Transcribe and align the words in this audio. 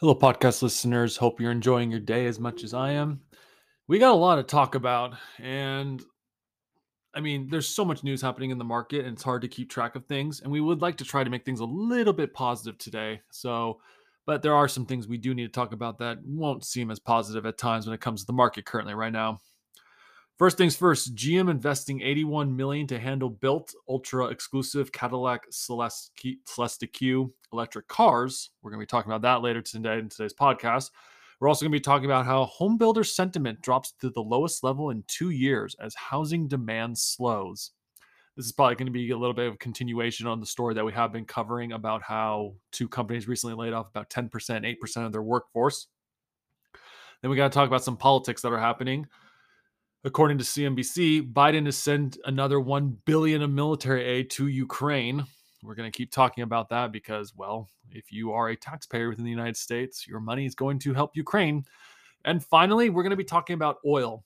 Hello, 0.00 0.14
podcast 0.14 0.62
listeners. 0.62 1.18
Hope 1.18 1.42
you're 1.42 1.50
enjoying 1.50 1.90
your 1.90 2.00
day 2.00 2.24
as 2.24 2.40
much 2.40 2.64
as 2.64 2.72
I 2.72 2.92
am. 2.92 3.20
We 3.86 3.98
got 3.98 4.14
a 4.14 4.16
lot 4.16 4.36
to 4.36 4.42
talk 4.42 4.74
about, 4.74 5.12
and 5.38 6.02
I 7.12 7.20
mean, 7.20 7.50
there's 7.50 7.68
so 7.68 7.84
much 7.84 8.02
news 8.02 8.22
happening 8.22 8.48
in 8.48 8.56
the 8.56 8.64
market, 8.64 9.04
and 9.04 9.12
it's 9.12 9.22
hard 9.22 9.42
to 9.42 9.48
keep 9.48 9.68
track 9.68 9.96
of 9.96 10.06
things. 10.06 10.40
And 10.40 10.50
we 10.50 10.62
would 10.62 10.80
like 10.80 10.96
to 10.96 11.04
try 11.04 11.22
to 11.22 11.28
make 11.28 11.44
things 11.44 11.60
a 11.60 11.66
little 11.66 12.14
bit 12.14 12.32
positive 12.32 12.78
today. 12.78 13.20
So, 13.30 13.78
but 14.24 14.40
there 14.40 14.54
are 14.54 14.68
some 14.68 14.86
things 14.86 15.06
we 15.06 15.18
do 15.18 15.34
need 15.34 15.48
to 15.48 15.52
talk 15.52 15.74
about 15.74 15.98
that 15.98 16.16
won't 16.24 16.64
seem 16.64 16.90
as 16.90 16.98
positive 16.98 17.44
at 17.44 17.58
times 17.58 17.86
when 17.86 17.92
it 17.92 18.00
comes 18.00 18.22
to 18.22 18.26
the 18.26 18.32
market 18.32 18.64
currently 18.64 18.94
right 18.94 19.12
now. 19.12 19.38
First 20.40 20.56
things 20.56 20.74
first, 20.74 21.14
GM 21.14 21.50
investing 21.50 22.00
81 22.00 22.56
million 22.56 22.86
to 22.86 22.98
handle 22.98 23.28
built 23.28 23.74
ultra 23.86 24.28
exclusive 24.28 24.90
Cadillac 24.90 25.50
Celestiq 25.50 26.92
Q 26.94 27.34
electric 27.52 27.88
cars. 27.88 28.48
We're 28.62 28.70
going 28.70 28.80
to 28.80 28.86
be 28.86 28.88
talking 28.88 29.12
about 29.12 29.20
that 29.20 29.42
later 29.42 29.60
today 29.60 29.98
in 29.98 30.08
today's 30.08 30.32
podcast. 30.32 30.92
We're 31.40 31.48
also 31.48 31.66
going 31.66 31.72
to 31.72 31.76
be 31.76 31.82
talking 31.82 32.06
about 32.06 32.24
how 32.24 32.46
home 32.46 32.78
builder 32.78 33.04
sentiment 33.04 33.60
drops 33.60 33.92
to 34.00 34.08
the 34.08 34.22
lowest 34.22 34.64
level 34.64 34.88
in 34.88 35.04
2 35.08 35.28
years 35.28 35.76
as 35.78 35.94
housing 35.94 36.48
demand 36.48 36.96
slows. 36.96 37.72
This 38.34 38.46
is 38.46 38.52
probably 38.52 38.76
going 38.76 38.86
to 38.86 38.92
be 38.92 39.10
a 39.10 39.18
little 39.18 39.34
bit 39.34 39.48
of 39.48 39.54
a 39.56 39.58
continuation 39.58 40.26
on 40.26 40.40
the 40.40 40.46
story 40.46 40.72
that 40.72 40.86
we 40.86 40.92
have 40.94 41.12
been 41.12 41.26
covering 41.26 41.72
about 41.72 42.02
how 42.02 42.54
two 42.72 42.88
companies 42.88 43.28
recently 43.28 43.56
laid 43.56 43.74
off 43.74 43.90
about 43.90 44.08
10%, 44.08 44.30
8% 44.30 45.04
of 45.04 45.12
their 45.12 45.20
workforce. 45.20 45.88
Then 47.20 47.30
we 47.30 47.36
got 47.36 47.52
to 47.52 47.54
talk 47.54 47.68
about 47.68 47.84
some 47.84 47.98
politics 47.98 48.40
that 48.40 48.54
are 48.54 48.58
happening. 48.58 49.06
According 50.04 50.38
to 50.38 50.44
CNBC, 50.44 51.32
Biden 51.32 51.66
has 51.66 51.76
sent 51.76 52.18
another 52.24 52.58
1 52.58 52.96
billion 53.04 53.42
of 53.42 53.50
military 53.50 54.04
aid 54.04 54.30
to 54.30 54.46
Ukraine. 54.46 55.24
We're 55.62 55.74
going 55.74 55.90
to 55.90 55.96
keep 55.96 56.10
talking 56.10 56.42
about 56.42 56.70
that 56.70 56.90
because, 56.90 57.34
well, 57.36 57.68
if 57.90 58.10
you 58.10 58.32
are 58.32 58.48
a 58.48 58.56
taxpayer 58.56 59.10
within 59.10 59.24
the 59.24 59.30
United 59.30 59.58
States, 59.58 60.06
your 60.08 60.20
money 60.20 60.46
is 60.46 60.54
going 60.54 60.78
to 60.80 60.94
help 60.94 61.16
Ukraine. 61.16 61.64
And 62.24 62.42
finally, 62.42 62.88
we're 62.88 63.02
going 63.02 63.10
to 63.10 63.16
be 63.16 63.24
talking 63.24 63.54
about 63.54 63.76
oil. 63.86 64.24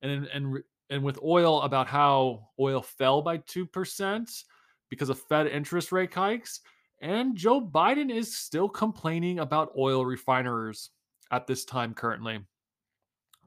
And 0.00 0.26
and 0.32 0.58
and 0.88 1.02
with 1.02 1.18
oil 1.22 1.62
about 1.62 1.86
how 1.86 2.48
oil 2.58 2.82
fell 2.82 3.22
by 3.22 3.38
2% 3.38 4.44
because 4.88 5.08
of 5.08 5.18
Fed 5.20 5.46
interest 5.46 5.92
rate 5.92 6.12
hikes 6.12 6.60
and 7.02 7.36
Joe 7.36 7.60
Biden 7.60 8.10
is 8.14 8.38
still 8.38 8.68
complaining 8.68 9.40
about 9.40 9.72
oil 9.76 10.06
refiners 10.06 10.90
at 11.32 11.48
this 11.48 11.64
time 11.64 11.94
currently. 11.94 12.40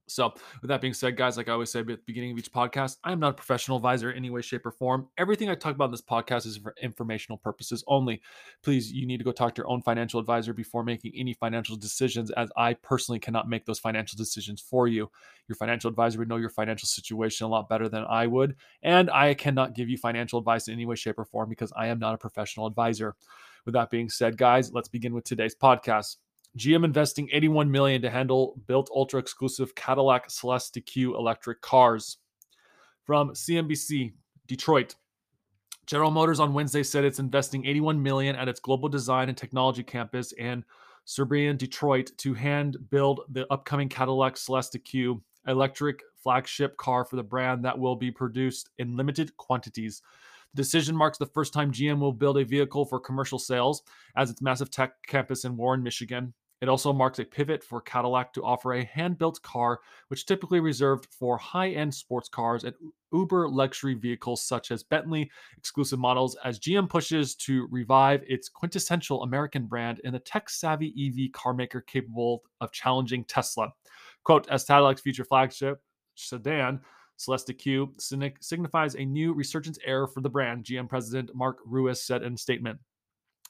So, 0.07 0.33
with 0.61 0.69
that 0.69 0.81
being 0.81 0.93
said, 0.93 1.17
guys, 1.17 1.35
like 1.35 1.49
I 1.49 1.53
always 1.53 1.71
say 1.71 1.79
at 1.79 1.87
the 1.87 1.97
beginning 2.05 2.31
of 2.31 2.37
each 2.37 2.51
podcast, 2.51 2.97
I'm 3.03 3.19
not 3.19 3.31
a 3.31 3.33
professional 3.33 3.77
advisor 3.77 4.11
in 4.11 4.17
any 4.17 4.29
way, 4.29 4.41
shape, 4.41 4.65
or 4.65 4.71
form. 4.71 5.07
Everything 5.17 5.49
I 5.49 5.55
talk 5.55 5.73
about 5.73 5.85
in 5.85 5.91
this 5.91 6.01
podcast 6.01 6.45
is 6.45 6.57
for 6.57 6.75
informational 6.81 7.39
purposes 7.39 7.83
only. 7.87 8.21
Please, 8.61 8.91
you 8.91 9.07
need 9.07 9.17
to 9.17 9.23
go 9.23 9.31
talk 9.31 9.55
to 9.55 9.61
your 9.61 9.69
own 9.69 9.81
financial 9.81 10.19
advisor 10.19 10.53
before 10.53 10.83
making 10.83 11.13
any 11.15 11.33
financial 11.33 11.75
decisions, 11.75 12.29
as 12.31 12.49
I 12.55 12.75
personally 12.75 13.19
cannot 13.19 13.49
make 13.49 13.65
those 13.65 13.79
financial 13.79 14.15
decisions 14.15 14.61
for 14.61 14.87
you. 14.87 15.09
Your 15.47 15.55
financial 15.55 15.89
advisor 15.89 16.19
would 16.19 16.29
know 16.29 16.37
your 16.37 16.49
financial 16.49 16.87
situation 16.87 17.45
a 17.45 17.49
lot 17.49 17.67
better 17.67 17.89
than 17.89 18.05
I 18.07 18.27
would. 18.27 18.55
And 18.83 19.09
I 19.09 19.33
cannot 19.33 19.73
give 19.73 19.89
you 19.89 19.97
financial 19.97 20.37
advice 20.37 20.67
in 20.67 20.75
any 20.75 20.85
way, 20.85 20.95
shape, 20.95 21.17
or 21.17 21.25
form 21.25 21.49
because 21.49 21.73
I 21.75 21.87
am 21.87 21.97
not 21.97 22.13
a 22.13 22.19
professional 22.19 22.67
advisor. 22.67 23.15
With 23.65 23.73
that 23.73 23.89
being 23.89 24.09
said, 24.09 24.37
guys, 24.37 24.71
let's 24.71 24.87
begin 24.87 25.15
with 25.15 25.23
today's 25.23 25.55
podcast. 25.55 26.17
GM 26.57 26.85
investing 26.85 27.29
81 27.31 27.69
million 27.69 28.01
to 28.01 28.09
handle 28.09 28.59
built 28.67 28.89
ultra 28.95 29.19
exclusive 29.19 29.75
Cadillac 29.75 30.29
Celestiq 30.29 30.85
Q 30.85 31.17
electric 31.17 31.61
cars. 31.61 32.17
From 33.03 33.31
CNBC, 33.31 34.13
Detroit. 34.47 34.95
General 35.85 36.11
Motors 36.11 36.39
on 36.39 36.53
Wednesday 36.53 36.81
said 36.81 37.03
it's 37.03 37.19
investing 37.19 37.65
81 37.65 38.01
million 38.01 38.35
at 38.35 38.47
its 38.47 38.59
global 38.59 38.89
design 38.89 39.29
and 39.29 39.37
technology 39.37 39.83
campus 39.83 40.31
in 40.31 40.63
suburban, 41.03 41.57
Detroit 41.57 42.11
to 42.17 42.33
hand 42.33 42.77
build 42.89 43.21
the 43.29 43.51
upcoming 43.51 43.89
Cadillac 43.89 44.35
Celestiq 44.35 44.83
Q 44.83 45.21
electric 45.47 46.01
flagship 46.15 46.75
car 46.77 47.05
for 47.05 47.17
the 47.17 47.23
brand 47.23 47.63
that 47.63 47.77
will 47.77 47.95
be 47.95 48.09
produced 48.09 48.69
in 48.79 48.97
limited 48.97 49.35
quantities. 49.37 50.01
The 50.53 50.61
decision 50.61 50.95
marks 50.95 51.17
the 51.17 51.25
first 51.27 51.53
time 51.53 51.71
GM 51.71 51.99
will 51.99 52.13
build 52.13 52.37
a 52.37 52.45
vehicle 52.45 52.85
for 52.85 52.99
commercial 52.99 53.37
sales 53.37 53.83
as 54.15 54.31
its 54.31 54.41
massive 54.41 54.71
tech 54.71 54.93
campus 55.05 55.45
in 55.45 55.57
Warren, 55.57 55.83
Michigan. 55.83 56.33
It 56.65 56.69
also 56.69 56.91
marks 56.91 57.19
a 57.19 57.25
pivot 57.25 57.63
for 57.63 57.79
Cadillac 57.79 58.33
to 58.33 58.43
offer 58.43 58.73
a 58.73 58.83
hand 58.85 59.19
built 59.19 59.39
car, 59.43 59.81
which 60.07 60.25
typically 60.25 60.59
reserved 60.59 61.05
for 61.11 61.37
high 61.37 61.69
end 61.69 61.93
sports 61.93 62.27
cars 62.27 62.63
and 62.63 62.73
uber 63.13 63.47
luxury 63.47 63.93
vehicles 63.93 64.41
such 64.41 64.71
as 64.71 64.81
Bentley 64.81 65.29
exclusive 65.57 65.99
models, 65.99 66.35
as 66.43 66.59
GM 66.59 66.89
pushes 66.89 67.35
to 67.35 67.67
revive 67.69 68.23
its 68.25 68.49
quintessential 68.49 69.21
American 69.21 69.67
brand 69.67 69.99
in 70.05 70.11
the 70.11 70.17
tech 70.17 70.49
savvy 70.49 70.87
EV 70.87 71.39
carmaker 71.39 71.85
capable 71.85 72.41
of 72.61 72.71
challenging 72.71 73.23
Tesla. 73.25 73.71
Quote, 74.23 74.49
as 74.49 74.65
Cadillac's 74.65 75.01
future 75.01 75.23
flagship 75.23 75.79
sedan, 76.15 76.81
Celestiq 77.19 77.59
Q 77.59 77.93
signifies 78.41 78.95
a 78.95 79.05
new 79.05 79.33
resurgence 79.33 79.77
era 79.85 80.07
for 80.07 80.21
the 80.21 80.29
brand, 80.31 80.63
GM 80.63 80.89
President 80.89 81.29
Mark 81.35 81.59
Reuss 81.63 81.97
said 81.97 82.23
in 82.23 82.33
a 82.33 82.37
statement. 82.39 82.79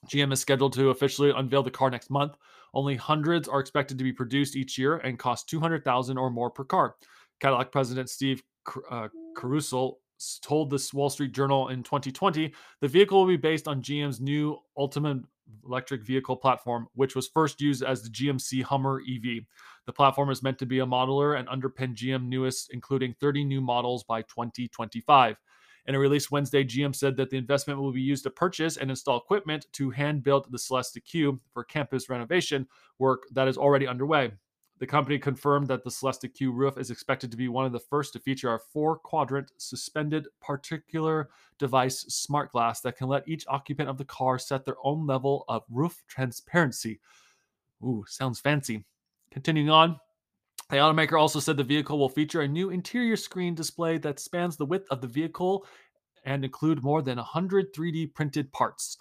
GM 0.07 0.31
is 0.31 0.39
scheduled 0.39 0.73
to 0.73 0.89
officially 0.89 1.31
unveil 1.35 1.63
the 1.63 1.71
car 1.71 1.89
next 1.89 2.09
month. 2.09 2.35
Only 2.75 2.96
hundreds 2.96 3.47
are 3.47 3.59
expected 3.59 3.97
to 3.97 4.03
be 4.03 4.13
produced 4.13 4.56
each 4.56 4.78
year 4.78 4.97
and 4.97 5.18
cost 5.18 5.50
200,000 5.50 6.18
or 6.18 6.30
more 6.30 6.52
per 6.52 6.66
car. 6.66 6.96
Cadillac 7.40 7.72
President 7.72 8.09
Steve 8.09 8.44
uh, 8.91 9.08
Caruso 9.36 9.97
told 10.41 10.69
the 10.69 10.90
Wall 10.94 11.09
Street 11.09 11.34
Journal 11.34 11.69
in 11.69 11.84
2020 11.84 12.53
the 12.81 12.88
vehicle 12.88 13.19
will 13.19 13.28
be 13.28 13.38
based 13.38 13.68
on 13.68 13.81
GM's 13.81 14.22
new 14.22 14.58
Ultium 14.78 15.24
electric 15.66 16.03
vehicle 16.03 16.36
platform, 16.36 16.88
which 16.94 17.16
was 17.16 17.28
first 17.28 17.62
used 17.62 17.84
as 17.84 18.02
the 18.02 18.09
GMC 18.09 18.63
Hummer 18.63 19.02
EV. 19.02 19.44
The 19.86 19.94
platform 19.94 20.30
is 20.30 20.42
meant 20.42 20.57
to 20.59 20.66
be 20.66 20.80
a 20.80 20.86
modular 20.86 21.38
and 21.38 21.47
underpin 21.47 21.96
GM 21.96 22.28
newest, 22.28 22.74
including 22.74 23.13
30 23.19 23.46
new 23.46 23.62
models 23.62 24.03
by 24.03 24.22
2025. 24.24 25.38
In 25.88 25.94
a 25.94 26.00
release 26.00 26.31
Wednesday, 26.31 26.63
GM 26.63 26.96
said 26.96 27.16
that 27.18 27.29
the 27.29 27.38
investment 27.38 27.79
will 27.79 27.91
be 27.91 28.01
used 28.01 28.23
to 28.23 28.31
purchase 28.31 28.78
and 28.78 28.90
install 28.90 29.18
equipment 29.18 29.68
to 29.73 29.91
hand 29.91 30.23
build 30.23 30.51
the 30.51 30.57
Celestiq 30.57 31.06
Q 31.06 31.40
for 31.53 31.63
campus 31.63 32.09
renovation 32.09 32.68
work 32.97 33.23
that 33.34 33.47
is 33.47 33.57
already 33.57 33.88
underway. 33.88 34.31
The 34.79 34.88
company 34.88 35.18
confirmed 35.19 35.68
that 35.68 35.84
the 35.84 35.90
Celestiq 35.91 36.34
Q 36.34 36.51
roof 36.51 36.78
is 36.78 36.90
expected 36.90 37.29
to 37.31 37.38
be 37.38 37.47
one 37.47 37.66
of 37.66 37.72
the 37.72 37.79
first 37.79 38.13
to 38.13 38.19
feature 38.19 38.53
a 38.53 38.59
four 38.59 38.97
quadrant 38.97 39.51
suspended 39.57 40.28
particle 40.41 41.25
device 41.59 42.00
smart 42.09 42.51
glass 42.51 42.81
that 42.81 42.97
can 42.97 43.07
let 43.07 43.28
each 43.28 43.45
occupant 43.47 43.88
of 43.88 43.97
the 43.97 44.06
car 44.06 44.40
set 44.40 44.66
their 44.66 44.75
own 44.84 45.06
level 45.06 45.45
of 45.47 45.63
roof 45.69 46.03
transparency. 46.07 47.00
Ooh, 47.84 48.03
sounds 48.07 48.40
fancy. 48.40 48.84
Continuing 49.31 49.69
on, 49.69 50.00
the 50.69 50.77
automaker 50.77 51.19
also 51.19 51.39
said 51.39 51.57
the 51.57 51.63
vehicle 51.63 51.99
will 51.99 52.09
feature 52.09 52.41
a 52.41 52.47
new 52.47 52.71
interior 52.71 53.15
screen 53.15 53.53
display 53.53 53.97
that 53.99 54.19
spans 54.19 54.57
the 54.57 54.65
width 54.65 54.87
of 54.89 55.01
the 55.01 55.07
vehicle 55.07 55.65
and 56.25 56.43
include 56.43 56.83
more 56.83 57.01
than 57.01 57.17
100 57.17 57.73
3D 57.73 58.13
printed 58.13 58.51
parts. 58.51 58.97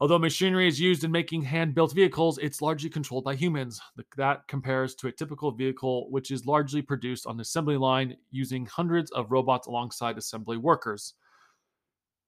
Although 0.00 0.18
machinery 0.18 0.66
is 0.66 0.80
used 0.80 1.04
in 1.04 1.12
making 1.12 1.42
hand 1.42 1.74
built 1.74 1.94
vehicles, 1.94 2.38
it's 2.38 2.60
largely 2.60 2.90
controlled 2.90 3.24
by 3.24 3.36
humans. 3.36 3.80
That 4.16 4.46
compares 4.48 4.94
to 4.96 5.08
a 5.08 5.12
typical 5.12 5.52
vehicle, 5.52 6.10
which 6.10 6.30
is 6.30 6.46
largely 6.46 6.82
produced 6.82 7.26
on 7.26 7.36
the 7.36 7.42
assembly 7.42 7.76
line 7.76 8.16
using 8.30 8.66
hundreds 8.66 9.10
of 9.12 9.30
robots 9.30 9.66
alongside 9.66 10.18
assembly 10.18 10.56
workers. 10.56 11.14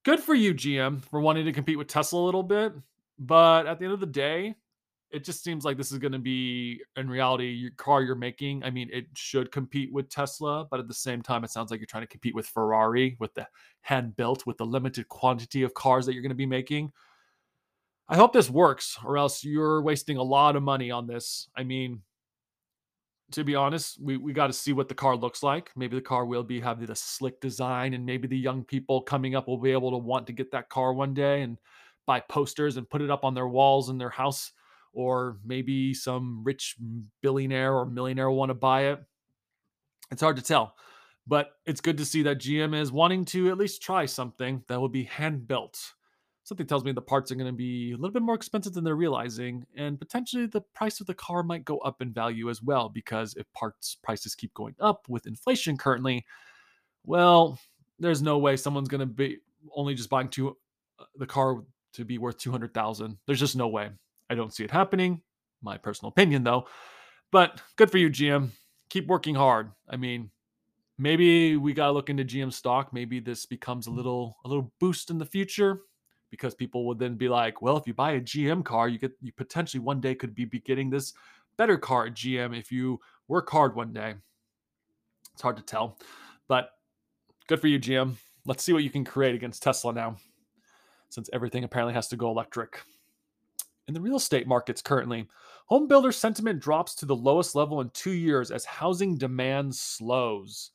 Good 0.05 0.21
for 0.21 0.35
you, 0.35 0.55
GM, 0.55 1.03
for 1.05 1.21
wanting 1.21 1.47
to 1.47 1.53
compete 1.53 1.79
with 1.79 1.89
Tesla 1.89 2.21
a 2.21 2.25
little 2.25 2.45
bit. 2.45 2.73
But 3.19 3.67
at 3.67 3.79
the 3.79 3.87
end 3.87 3.95
of 3.95 4.01
the 4.01 4.07
day, 4.07 4.55
it 5.13 5.25
just 5.25 5.45
seems 5.45 5.65
like 5.65 5.77
this 5.77 5.93
is 5.93 5.99
going 5.99 6.13
to 6.13 6.19
be 6.19 6.81
in 6.97 7.09
reality 7.09 7.47
your 7.47 7.71
car 7.77 8.03
you're 8.03 8.17
making 8.17 8.63
i 8.65 8.71
mean 8.71 8.89
it 8.93 9.07
should 9.15 9.53
compete 9.53 9.93
with 9.93 10.09
tesla 10.09 10.67
but 10.71 10.81
at 10.81 10.89
the 10.89 10.95
same 10.95 11.23
time 11.23 11.45
it 11.45 11.51
sounds 11.51 11.71
like 11.71 11.79
you're 11.79 11.87
trying 11.87 12.03
to 12.03 12.09
compete 12.09 12.35
with 12.35 12.47
ferrari 12.47 13.17
with 13.21 13.33
the 13.35 13.47
hand 13.87 14.17
built 14.17 14.45
with 14.47 14.57
the 14.59 14.67
limited 14.67 15.09
quantity 15.09 15.63
of 15.63 15.73
cars 15.73 16.07
that 16.07 16.13
you're 16.13 16.23
going 16.23 16.31
to 16.31 16.35
be 16.35 16.45
making. 16.45 16.93
I 18.09 18.17
hope 18.17 18.33
this 18.33 18.51
works 18.51 18.99
or 19.05 19.17
else 19.17 19.45
you're 19.45 19.81
wasting 19.81 20.17
a 20.17 20.23
lot 20.23 20.57
of 20.57 20.63
money 20.63 20.91
on 20.91 21.07
this. 21.07 21.49
I 21.57 21.63
mean 21.63 22.03
to 23.33 23.45
be 23.45 23.55
honest 23.55 24.01
we, 24.01 24.17
we 24.17 24.33
got 24.33 24.49
to 24.49 24.53
see 24.53 24.73
what 24.73 24.89
the 24.89 24.95
car 24.95 25.17
looks 25.17 25.43
like. 25.43 25.71
Maybe 25.77 25.97
the 25.97 26.03
car 26.03 26.25
will 26.27 26.43
be 26.43 26.61
have 26.61 26.85
the 26.85 26.97
slick 26.97 27.41
design 27.41 27.95
and 27.95 28.05
maybe 28.05 28.27
the 28.27 28.39
young 28.39 28.65
people 28.65 29.03
coming 29.03 29.37
up 29.37 29.47
will 29.47 29.59
be 29.59 29.73
able 29.73 29.93
to 29.93 29.99
want 29.99 30.27
to 30.27 30.33
get 30.33 30.51
that 30.51 30.69
car 30.69 30.93
one 30.93 31.15
day 31.15 31.43
and 31.43 31.59
buy 32.07 32.21
posters 32.21 32.77
and 32.77 32.91
put 32.91 33.03
it 33.03 33.11
up 33.11 33.25
on 33.25 33.35
their 33.35 33.49
walls 33.49 33.89
in 33.89 33.99
their 33.99 34.11
house 34.11 34.51
or 34.97 35.37
maybe 35.45 35.93
some 35.93 36.43
rich 36.43 36.75
billionaire 37.21 37.75
or 37.75 37.85
millionaire 37.85 38.31
will 38.31 38.39
want 38.39 38.49
to 38.49 38.55
buy 38.55 38.87
it. 38.87 38.99
It's 40.11 40.23
hard 40.23 40.37
to 40.37 40.43
tell, 40.43 40.75
but 41.27 41.51
it's 41.67 41.83
good 41.83 41.99
to 41.99 42.05
see 42.07 42.23
that 42.23 42.39
GM 42.39 42.75
is 42.75 42.91
wanting 42.91 43.27
to 43.27 43.51
at 43.51 43.59
least 43.59 43.83
try 43.83 44.07
something 44.07 44.63
that 44.69 44.81
will 44.81 44.89
be 44.89 45.05
hand 45.05 45.47
built. 45.47 45.79
Something 46.45 46.67
tells 46.67 46.83
me 46.83 46.93
the 46.93 47.03
parts 47.03 47.31
are 47.31 47.35
going 47.35 47.51
to 47.51 47.53
be 47.53 47.93
a 47.93 47.97
little 47.97 48.13
bit 48.13 48.23
more 48.23 48.37
expensive 48.37 48.73
than 48.73 48.85
they're 48.85 48.97
realizing, 48.97 49.67
and 49.77 49.99
potentially 49.99 50.47
the 50.47 50.63
price 50.75 51.01
of 51.01 51.07
the 51.07 51.15
car 51.15 51.43
might 51.43 51.65
go 51.65 51.79
up 51.79 52.01
in 52.01 52.13
value 52.13 52.49
as 52.49 52.63
well. 52.63 52.89
Because 52.89 53.35
if 53.35 53.53
parts 53.53 53.99
prices 54.03 54.35
keep 54.35 54.55
going 54.55 54.77
up 54.81 55.09
with 55.09 55.27
inflation 55.27 55.77
currently, 55.77 56.25
well, 57.05 57.59
there's 57.99 58.23
no 58.23 58.39
way 58.39 58.57
someone's 58.57 58.89
going 58.89 59.01
to 59.01 59.07
be 59.07 59.39
only 59.75 59.95
just 59.95 60.09
buying 60.09 60.29
two 60.29 60.57
uh, 60.99 61.05
the 61.17 61.27
car 61.27 61.65
to 61.95 62.05
be 62.05 62.17
worth 62.17 62.39
200,000. 62.39 63.19
There's 63.27 63.41
just 63.41 63.57
no 63.57 63.69
way. 63.69 63.91
I 64.31 64.35
don't 64.35 64.53
see 64.53 64.65
it 64.65 64.71
happening. 64.71 65.23
My 65.63 65.79
personal 65.79 66.11
opinion 66.11 66.45
though. 66.45 66.67
But 67.33 67.61
good 67.77 67.91
for 67.91 67.99
you 67.99 68.09
GM. 68.11 68.51
Keep 68.89 69.09
working 69.09 69.35
hard. 69.35 69.73
I 69.89 69.97
mean, 69.97 70.31
maybe 70.99 71.57
we 71.57 71.73
got 71.73 71.87
to 71.87 71.93
look 71.93 72.11
into 72.11 72.25
GM 72.25 72.53
stock. 72.53 72.93
Maybe 72.93 73.21
this 73.21 73.47
becomes 73.47 73.87
a 73.87 73.91
little 73.91 74.37
a 74.45 74.49
little 74.49 74.73
boost 74.81 75.11
in 75.11 75.19
the 75.19 75.27
future 75.27 75.81
because 76.31 76.55
people 76.55 76.87
would 76.87 76.99
then 76.99 77.17
be 77.17 77.29
like, 77.29 77.63
well, 77.63 77.77
if 77.77 77.87
you 77.87 77.95
buy 77.95 78.13
a 78.13 78.21
GM 78.21 78.65
car, 78.65 78.89
you 78.89 78.99
get 78.99 79.13
you 79.21 79.33
potentially 79.33 79.81
one 79.81 80.01
day 80.01 80.15
could 80.15 80.35
be, 80.35 80.45
be 80.45 80.61
getting 80.61 80.91
this 80.91 81.13
better 81.57 81.79
car 81.79 82.07
at 82.07 82.15
GM 82.15 82.59
if 82.59 82.71
you 82.71 83.01
work 83.29 83.51
hard 83.51 83.75
one 83.75 83.93
day. 83.93 84.15
It's 85.33 85.43
hard 85.43 85.57
to 85.57 85.63
tell, 85.63 85.99
but 86.49 86.71
good 87.47 87.61
for 87.61 87.67
you, 87.67 87.79
GM. 87.79 88.15
Let's 88.47 88.63
see 88.63 88.73
what 88.73 88.85
you 88.85 88.91
can 88.91 89.05
create 89.05 89.35
against 89.35 89.63
Tesla 89.63 89.93
now, 89.93 90.17
since 91.11 91.29
everything 91.33 91.65
apparently 91.65 91.95
has 91.95 92.09
to 92.09 92.17
go 92.17 92.31
electric. 92.31 92.81
In 93.89 93.95
the 93.95 94.01
real 94.01 94.17
estate 94.17 94.49
markets 94.49 94.83
currently, 94.83 95.29
home 95.67 95.87
builder 95.87 96.11
sentiment 96.13 96.61
drops 96.61 96.95
to 96.97 97.07
the 97.07 97.15
lowest 97.15 97.55
level 97.55 97.81
in 97.81 97.91
two 97.91 98.13
years 98.13 98.51
as 98.51 98.65
housing 98.65 99.17
demand 99.17 99.75
slows. 99.75 100.73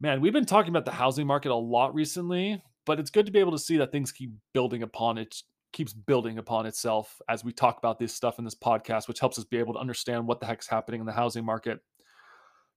Man, 0.00 0.20
we've 0.20 0.32
been 0.32 0.44
talking 0.44 0.70
about 0.70 0.84
the 0.84 0.92
housing 0.92 1.26
market 1.26 1.50
a 1.50 1.54
lot 1.54 1.94
recently, 1.94 2.62
but 2.86 3.00
it's 3.00 3.10
good 3.10 3.26
to 3.26 3.32
be 3.32 3.40
able 3.40 3.52
to 3.52 3.58
see 3.58 3.76
that 3.78 3.90
things 3.90 4.12
keep 4.12 4.32
building 4.52 4.82
upon 4.82 5.18
it 5.18 5.42
keeps 5.72 5.92
building 5.92 6.38
upon 6.38 6.66
itself 6.66 7.20
as 7.28 7.42
we 7.42 7.52
talk 7.52 7.78
about 7.78 7.98
this 7.98 8.14
stuff 8.14 8.38
in 8.38 8.44
this 8.44 8.54
podcast 8.54 9.08
which 9.08 9.18
helps 9.18 9.40
us 9.40 9.44
be 9.44 9.58
able 9.58 9.72
to 9.72 9.80
understand 9.80 10.24
what 10.24 10.38
the 10.38 10.46
heck's 10.46 10.68
happening 10.68 11.00
in 11.00 11.06
the 11.06 11.12
housing 11.12 11.44
market 11.44 11.80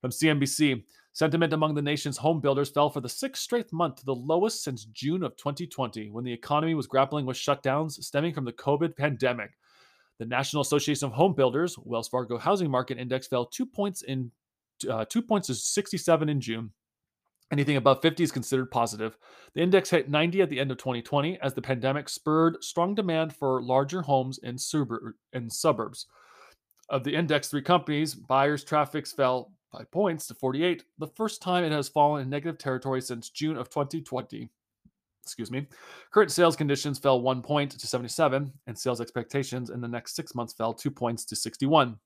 from 0.02 0.12
CNBC, 0.12 0.84
sentiment 1.14 1.54
among 1.54 1.74
the 1.74 1.82
nation's 1.82 2.18
home 2.18 2.40
builders 2.40 2.70
fell 2.70 2.90
for 2.90 3.02
the 3.02 3.10
sixth 3.10 3.42
straight 3.42 3.74
month 3.74 3.98
to 3.98 4.06
the 4.06 4.16
lowest 4.16 4.64
since 4.64 4.86
June 4.86 5.24
of 5.24 5.36
2020, 5.38 6.12
when 6.12 6.24
the 6.24 6.32
economy 6.32 6.76
was 6.76 6.88
grappling 6.88 7.26
with 7.26 7.38
shutdowns 7.38 7.94
stemming 8.04 8.34
from 8.34 8.46
the 8.46 8.54
COVID 8.54 8.96
pandemic. 8.96 9.52
The 10.20 10.26
National 10.26 10.62
Association 10.62 11.08
of 11.08 11.14
Home 11.14 11.34
Builders, 11.34 11.78
Wells 11.78 12.08
Fargo 12.08 12.38
Housing 12.38 12.72
Market 12.72 12.98
Index, 12.98 13.28
fell 13.28 13.46
two 13.46 13.66
points 13.66 14.02
in 14.02 14.32
uh, 14.90 15.06
two 15.06 15.22
points 15.22 15.48
to 15.48 15.56
67 15.56 16.30
in 16.30 16.42
June. 16.42 16.72
Anything 17.52 17.78
above 17.78 18.02
50 18.02 18.24
is 18.24 18.32
considered 18.32 18.70
positive. 18.70 19.18
The 19.54 19.62
index 19.62 19.90
hit 19.90 20.10
90 20.10 20.42
at 20.42 20.50
the 20.50 20.60
end 20.60 20.70
of 20.70 20.78
2020 20.78 21.40
as 21.42 21.54
the 21.54 21.62
pandemic 21.62 22.10
spurred 22.10 22.62
strong 22.62 22.94
demand 22.94 23.34
for 23.34 23.62
larger 23.62 24.02
homes 24.02 24.38
in, 24.40 24.58
suburb- 24.58 25.14
in 25.32 25.50
suburbs. 25.50 26.08
Of 26.90 27.04
the 27.04 27.16
index 27.16 27.48
three 27.48 27.62
companies, 27.62 28.14
buyers' 28.14 28.64
traffic 28.64 29.08
fell 29.08 29.54
by 29.72 29.86
points 29.86 30.28
to 30.28 30.34
48, 30.34 30.84
the 30.98 31.08
first 31.08 31.42
time 31.42 31.64
it 31.64 31.72
has 31.72 31.90
fallen 31.90 32.22
in 32.22 32.30
negative 32.30 32.58
territory 32.58 33.02
since 33.02 33.30
June 33.30 33.58
of 33.58 33.70
2020. 33.70 34.50
Excuse 35.30 35.52
me. 35.52 35.68
Current 36.12 36.32
sales 36.32 36.56
conditions 36.56 37.00
fell 37.00 37.22
one 37.22 37.42
point 37.42 37.72
to 37.72 37.88
77, 37.88 38.52
and 38.68 38.78
sales 38.78 39.02
expectations 39.02 39.70
in 39.70 39.82
the 39.82 39.88
next 39.88 40.16
six 40.16 40.34
months 40.36 40.54
fell 40.54 40.74
two 40.74 40.92
points 40.92 41.26
to 41.26 41.36
61. 41.36 41.98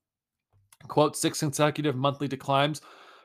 Quote, 0.88 1.16
six 1.16 1.40
consecutive 1.40 1.96
monthly 1.96 2.28
declines 2.28 2.82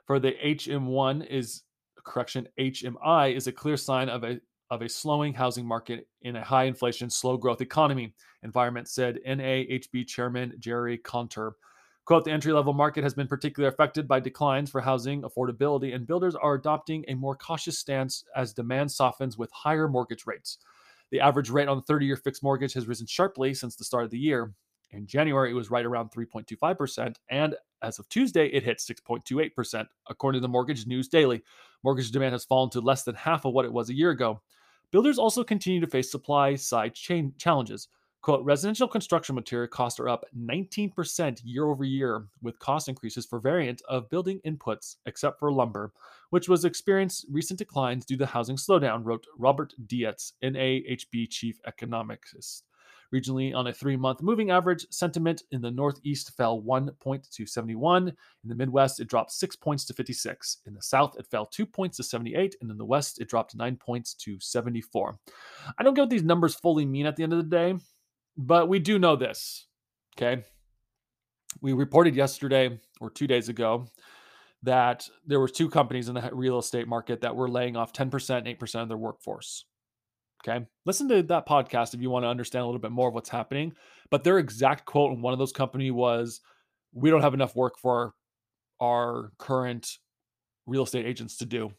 for 0.07 0.19
the 0.19 0.33
HM1 0.45 1.27
is 1.29 1.63
correction, 2.05 2.47
HMI 2.59 3.35
is 3.35 3.47
a 3.47 3.53
clear 3.53 3.77
sign 3.77 4.09
of 4.09 4.25
a 4.25 4.41
of 4.71 4.83
a 4.83 4.89
slowing 4.89 5.33
housing 5.33 5.65
market 5.65 6.09
in 6.23 6.37
a 6.37 6.45
high 6.45 6.65
inflation, 6.65 7.09
slow 7.09 7.37
growth 7.37 7.61
economy 7.61 8.15
environment, 8.43 8.89
said 8.89 9.21
NAHB 9.27 10.07
chairman 10.07 10.55
Jerry 10.59 10.99
Konter. 10.99 11.53
Quote, 12.07 12.25
the 12.25 12.31
entry 12.31 12.53
level 12.53 12.73
market 12.73 13.03
has 13.03 13.15
been 13.15 13.27
particularly 13.27 13.73
affected 13.73 14.07
by 14.07 14.21
declines 14.21 14.71
for 14.71 14.81
housing 14.81 15.23
affordability, 15.23 15.93
and 15.93 16.07
builders 16.07 16.37
are 16.37 16.55
adopting 16.55 17.05
a 17.09 17.15
more 17.15 17.35
cautious 17.35 17.81
stance 17.81 18.23
as 18.37 18.53
demand 18.53 18.93
softens 18.93 19.37
with 19.37 19.51
higher 19.51 19.89
mortgage 19.89 20.25
rates. 20.25 20.59
The 21.11 21.19
average 21.19 21.51
rate 21.51 21.67
on 21.67 21.79
the 21.79 21.83
30 21.83 22.07
year 22.07 22.17
fixed 22.17 22.45
mortgage 22.45 22.75
has 22.75 22.87
risen 22.87 23.09
sharply 23.09 23.55
since 23.55 23.75
the 23.75 23.83
start 23.83 24.05
of 24.05 24.11
the 24.11 24.19
year. 24.19 24.53
In 24.93 25.05
January, 25.09 25.51
it 25.51 25.55
was 25.55 25.69
right 25.69 25.85
around 25.85 26.13
3.25%, 26.13 27.17
and 27.29 27.57
as 27.83 27.99
of 27.99 28.09
Tuesday, 28.09 28.47
it 28.47 28.63
hit 28.63 28.79
6.28%. 28.79 29.87
According 30.09 30.41
to 30.41 30.43
the 30.43 30.49
Mortgage 30.49 30.87
News 30.87 31.09
Daily, 31.09 31.43
mortgage 31.83 32.13
demand 32.13 32.35
has 32.35 32.45
fallen 32.45 32.71
to 32.71 32.81
less 32.81 33.03
than 33.03 33.17
half 33.17 33.45
of 33.45 33.53
what 33.53 33.65
it 33.65 33.73
was 33.73 33.91
a 33.91 33.95
year 33.95 34.11
ago. 34.11 34.41
Builders 34.93 35.19
also 35.19 35.43
continue 35.43 35.81
to 35.81 35.89
face 35.89 36.13
supply 36.13 36.55
side 36.55 36.95
chain 36.95 37.35
challenges. 37.37 37.89
Quote, 38.27 38.45
residential 38.45 38.89
construction 38.89 39.37
material 39.37 39.69
costs 39.69 40.01
are 40.01 40.09
up 40.09 40.25
19% 40.37 41.41
year 41.45 41.67
over 41.69 41.85
year, 41.85 42.27
with 42.43 42.59
cost 42.59 42.89
increases 42.89 43.25
for 43.25 43.39
variant 43.39 43.81
of 43.89 44.11
building 44.11 44.41
inputs, 44.45 44.97
except 45.07 45.39
for 45.39 45.53
lumber, 45.53 45.93
which 46.31 46.49
was 46.49 46.65
experienced 46.65 47.27
recent 47.31 47.57
declines 47.57 48.05
due 48.05 48.17
to 48.17 48.27
housing 48.27 48.57
slowdown, 48.57 49.05
wrote 49.05 49.25
Robert 49.39 49.75
Dietz, 49.87 50.33
NAHB 50.43 51.31
chief 51.31 51.61
economist. 51.69 52.65
Regionally, 53.15 53.55
on 53.55 53.69
a 53.69 53.73
three 53.73 53.97
month 53.97 54.21
moving 54.23 54.51
average, 54.51 54.89
sentiment 54.91 55.45
in 55.53 55.61
the 55.61 55.71
Northeast 55.71 56.37
fell 56.37 56.61
one 56.61 56.91
point 56.99 57.31
to 57.31 57.47
71. 57.47 58.09
In 58.09 58.15
the 58.49 58.57
Midwest, 58.57 58.99
it 58.99 59.07
dropped 59.07 59.31
six 59.31 59.55
points 59.55 59.85
to 59.85 59.95
56. 59.95 60.63
In 60.67 60.75
the 60.75 60.83
South, 60.83 61.15
it 61.17 61.29
fell 61.31 61.47
two 61.47 61.65
points 61.65 61.99
to 61.99 62.03
78. 62.03 62.57
And 62.61 62.73
in 62.73 62.77
the 62.77 62.85
West, 62.85 63.21
it 63.21 63.29
dropped 63.29 63.55
nine 63.55 63.77
points 63.77 64.15
to 64.15 64.41
74. 64.41 65.17
I 65.79 65.85
don't 65.85 65.95
get 65.95 66.01
what 66.01 66.11
these 66.11 66.25
numbers 66.25 66.57
fully 66.57 66.85
mean 66.85 67.07
at 67.07 67.15
the 67.15 67.23
end 67.23 67.33
of 67.33 67.39
the 67.39 67.57
day. 67.57 67.77
But 68.37 68.69
we 68.69 68.79
do 68.79 68.99
know 68.99 69.17
this, 69.17 69.67
okay? 70.17 70.45
We 71.61 71.73
reported 71.73 72.15
yesterday 72.15 72.79
or 73.01 73.11
two 73.11 73.27
days 73.27 73.49
ago 73.49 73.87
that 74.63 75.09
there 75.27 75.41
were 75.41 75.49
two 75.49 75.71
companies 75.71 76.09
in 76.09 76.15
the 76.15 76.31
real 76.33 76.59
estate 76.59 76.89
market 76.89 77.21
that 77.23 77.37
were 77.37 77.49
laying 77.49 77.77
off 77.77 77.93
10%, 77.93 78.11
8% 78.11 78.83
of 78.83 78.89
their 78.89 78.97
workforce. 78.97 79.65
Okay. 80.47 80.67
Listen 80.85 81.09
to 81.09 81.23
that 81.23 81.49
podcast 81.49 81.95
if 81.95 82.01
you 82.01 82.11
want 82.11 82.25
to 82.25 82.29
understand 82.29 82.63
a 82.63 82.67
little 82.67 82.81
bit 82.81 82.93
more 82.93 83.09
of 83.09 83.15
what's 83.15 83.29
happening. 83.29 83.73
But 84.11 84.23
their 84.23 84.39
exact 84.39 84.85
quote 84.85 85.13
in 85.13 85.23
one 85.23 85.33
of 85.33 85.39
those 85.39 85.53
company 85.53 85.91
was, 85.91 86.41
we 86.93 87.11
don't 87.11 87.23
have 87.23 87.35
enough 87.35 87.57
work 87.57 87.79
for 87.79 88.15
our 88.81 89.33
current 89.39 89.99
real 90.67 90.85
estate 90.85 91.07
agents 91.07 91.39
to 91.39 91.47
do 91.47 91.73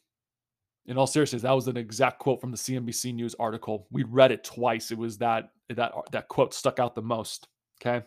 in 0.88 0.98
all 0.98 1.08
seriousness, 1.08 1.42
that 1.42 1.52
was 1.52 1.68
an 1.68 1.78
exact 1.78 2.20
quote 2.20 2.40
from 2.40 2.52
the 2.52 2.58
CNBC 2.58 3.14
News 3.14 3.36
article. 3.40 3.88
We 3.92 4.04
read 4.04 4.32
it 4.32 4.44
twice. 4.44 4.92
It 4.92 4.98
was 4.98 5.18
that 5.18 5.52
that 5.70 5.92
that 6.12 6.30
quote 6.30 6.54
stuck 6.54 6.80
out 6.80 6.96
the 6.96 7.02
most. 7.02 7.48
Okay. 7.82 8.06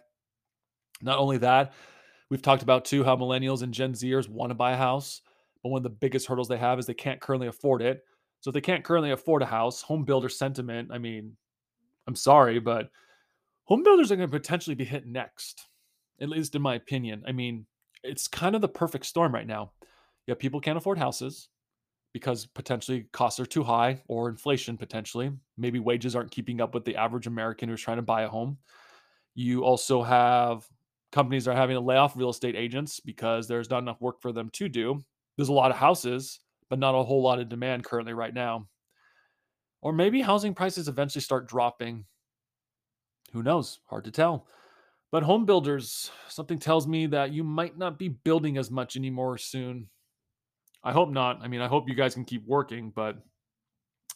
Not 1.02 1.18
only 1.18 1.38
that, 1.38 1.72
we've 2.30 2.42
talked 2.42 2.62
about 2.62 2.84
too 2.84 3.04
how 3.04 3.16
millennials 3.16 3.62
and 3.62 3.72
Gen 3.72 3.92
Zers 3.92 4.28
want 4.28 4.50
to 4.50 4.54
buy 4.54 4.72
a 4.72 4.76
house, 4.76 5.20
but 5.62 5.68
one 5.68 5.78
of 5.78 5.82
the 5.82 5.90
biggest 5.90 6.26
hurdles 6.26 6.48
they 6.48 6.56
have 6.56 6.78
is 6.78 6.86
they 6.86 6.94
can't 6.94 7.20
currently 7.20 7.48
afford 7.48 7.82
it. 7.82 8.02
So 8.40 8.48
if 8.48 8.54
they 8.54 8.60
can't 8.60 8.84
currently 8.84 9.10
afford 9.10 9.42
a 9.42 9.46
house, 9.46 9.82
home 9.82 10.04
builder 10.04 10.30
sentiment, 10.30 10.90
I 10.92 10.98
mean, 10.98 11.36
I'm 12.06 12.16
sorry, 12.16 12.58
but 12.58 12.90
home 13.64 13.82
builders 13.82 14.10
are 14.10 14.16
going 14.16 14.28
to 14.28 14.38
potentially 14.38 14.74
be 14.74 14.84
hit 14.84 15.06
next, 15.06 15.66
at 16.20 16.30
least 16.30 16.54
in 16.54 16.62
my 16.62 16.74
opinion. 16.74 17.22
I 17.26 17.32
mean, 17.32 17.66
it's 18.02 18.28
kind 18.28 18.54
of 18.54 18.62
the 18.62 18.68
perfect 18.68 19.04
storm 19.04 19.34
right 19.34 19.46
now. 19.46 19.72
Yeah, 20.26 20.34
people 20.38 20.60
can't 20.60 20.78
afford 20.78 20.98
houses 20.98 21.48
because 22.12 22.46
potentially 22.46 23.06
costs 23.12 23.38
are 23.40 23.46
too 23.46 23.62
high 23.62 24.02
or 24.08 24.28
inflation 24.28 24.76
potentially. 24.76 25.30
Maybe 25.56 25.78
wages 25.78 26.16
aren't 26.16 26.30
keeping 26.30 26.60
up 26.60 26.74
with 26.74 26.84
the 26.84 26.96
average 26.96 27.26
American 27.26 27.68
who's 27.68 27.80
trying 27.80 27.98
to 27.98 28.02
buy 28.02 28.22
a 28.22 28.28
home. 28.28 28.58
You 29.34 29.64
also 29.64 30.02
have 30.02 30.68
companies 31.12 31.48
are 31.48 31.54
having 31.54 31.74
to 31.74 31.80
lay 31.80 31.96
off 31.96 32.16
real 32.16 32.30
estate 32.30 32.56
agents 32.56 33.00
because 33.00 33.46
there's 33.46 33.70
not 33.70 33.82
enough 33.82 34.00
work 34.00 34.20
for 34.20 34.32
them 34.32 34.50
to 34.50 34.68
do. 34.68 35.00
There's 35.36 35.48
a 35.48 35.52
lot 35.52 35.70
of 35.70 35.76
houses, 35.76 36.40
but 36.68 36.78
not 36.78 36.94
a 36.94 37.02
whole 37.02 37.22
lot 37.22 37.40
of 37.40 37.48
demand 37.48 37.84
currently 37.84 38.12
right 38.12 38.34
now. 38.34 38.68
Or 39.82 39.92
maybe 39.92 40.20
housing 40.20 40.54
prices 40.54 40.88
eventually 40.88 41.22
start 41.22 41.48
dropping. 41.48 42.04
Who 43.32 43.42
knows? 43.42 43.80
Hard 43.86 44.04
to 44.04 44.10
tell. 44.10 44.46
But 45.10 45.22
home 45.22 45.44
builders, 45.44 46.10
something 46.28 46.58
tells 46.58 46.86
me 46.86 47.06
that 47.06 47.32
you 47.32 47.42
might 47.42 47.76
not 47.76 47.98
be 47.98 48.08
building 48.08 48.58
as 48.58 48.70
much 48.70 48.96
anymore 48.96 49.38
soon. 49.38 49.88
I 50.82 50.92
hope 50.92 51.10
not. 51.10 51.40
I 51.42 51.48
mean, 51.48 51.60
I 51.60 51.68
hope 51.68 51.88
you 51.88 51.94
guys 51.94 52.14
can 52.14 52.24
keep 52.24 52.46
working, 52.46 52.90
but 52.94 53.16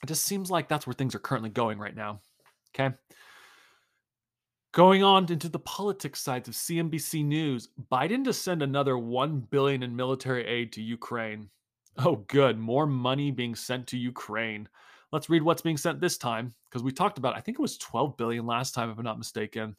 it 0.02 0.06
just 0.06 0.24
seems 0.24 0.50
like 0.50 0.68
that's 0.68 0.86
where 0.86 0.94
things 0.94 1.14
are 1.14 1.20
currently 1.20 1.50
going 1.50 1.78
right 1.78 1.94
now. 1.94 2.20
Okay. 2.74 2.94
Going 4.72 5.04
on 5.04 5.30
into 5.30 5.48
the 5.48 5.60
politics 5.60 6.20
sides 6.20 6.48
of 6.48 6.54
CNBC 6.54 7.24
News, 7.24 7.68
Biden 7.92 8.24
to 8.24 8.32
send 8.32 8.62
another 8.62 8.98
1 8.98 9.40
billion 9.50 9.84
in 9.84 9.94
military 9.94 10.44
aid 10.46 10.72
to 10.72 10.82
Ukraine. 10.82 11.48
Oh 11.98 12.16
good, 12.26 12.58
more 12.58 12.86
money 12.86 13.30
being 13.30 13.54
sent 13.54 13.86
to 13.88 13.96
Ukraine. 13.96 14.68
Let's 15.12 15.30
read 15.30 15.42
what's 15.44 15.62
being 15.62 15.76
sent 15.76 16.00
this 16.00 16.18
time 16.18 16.52
because 16.64 16.82
we 16.82 16.90
talked 16.90 17.18
about 17.18 17.36
I 17.36 17.40
think 17.40 17.56
it 17.56 17.62
was 17.62 17.78
12 17.78 18.16
billion 18.16 18.46
last 18.46 18.74
time 18.74 18.90
if 18.90 18.98
I'm 18.98 19.04
not 19.04 19.16
mistaken. 19.16 19.76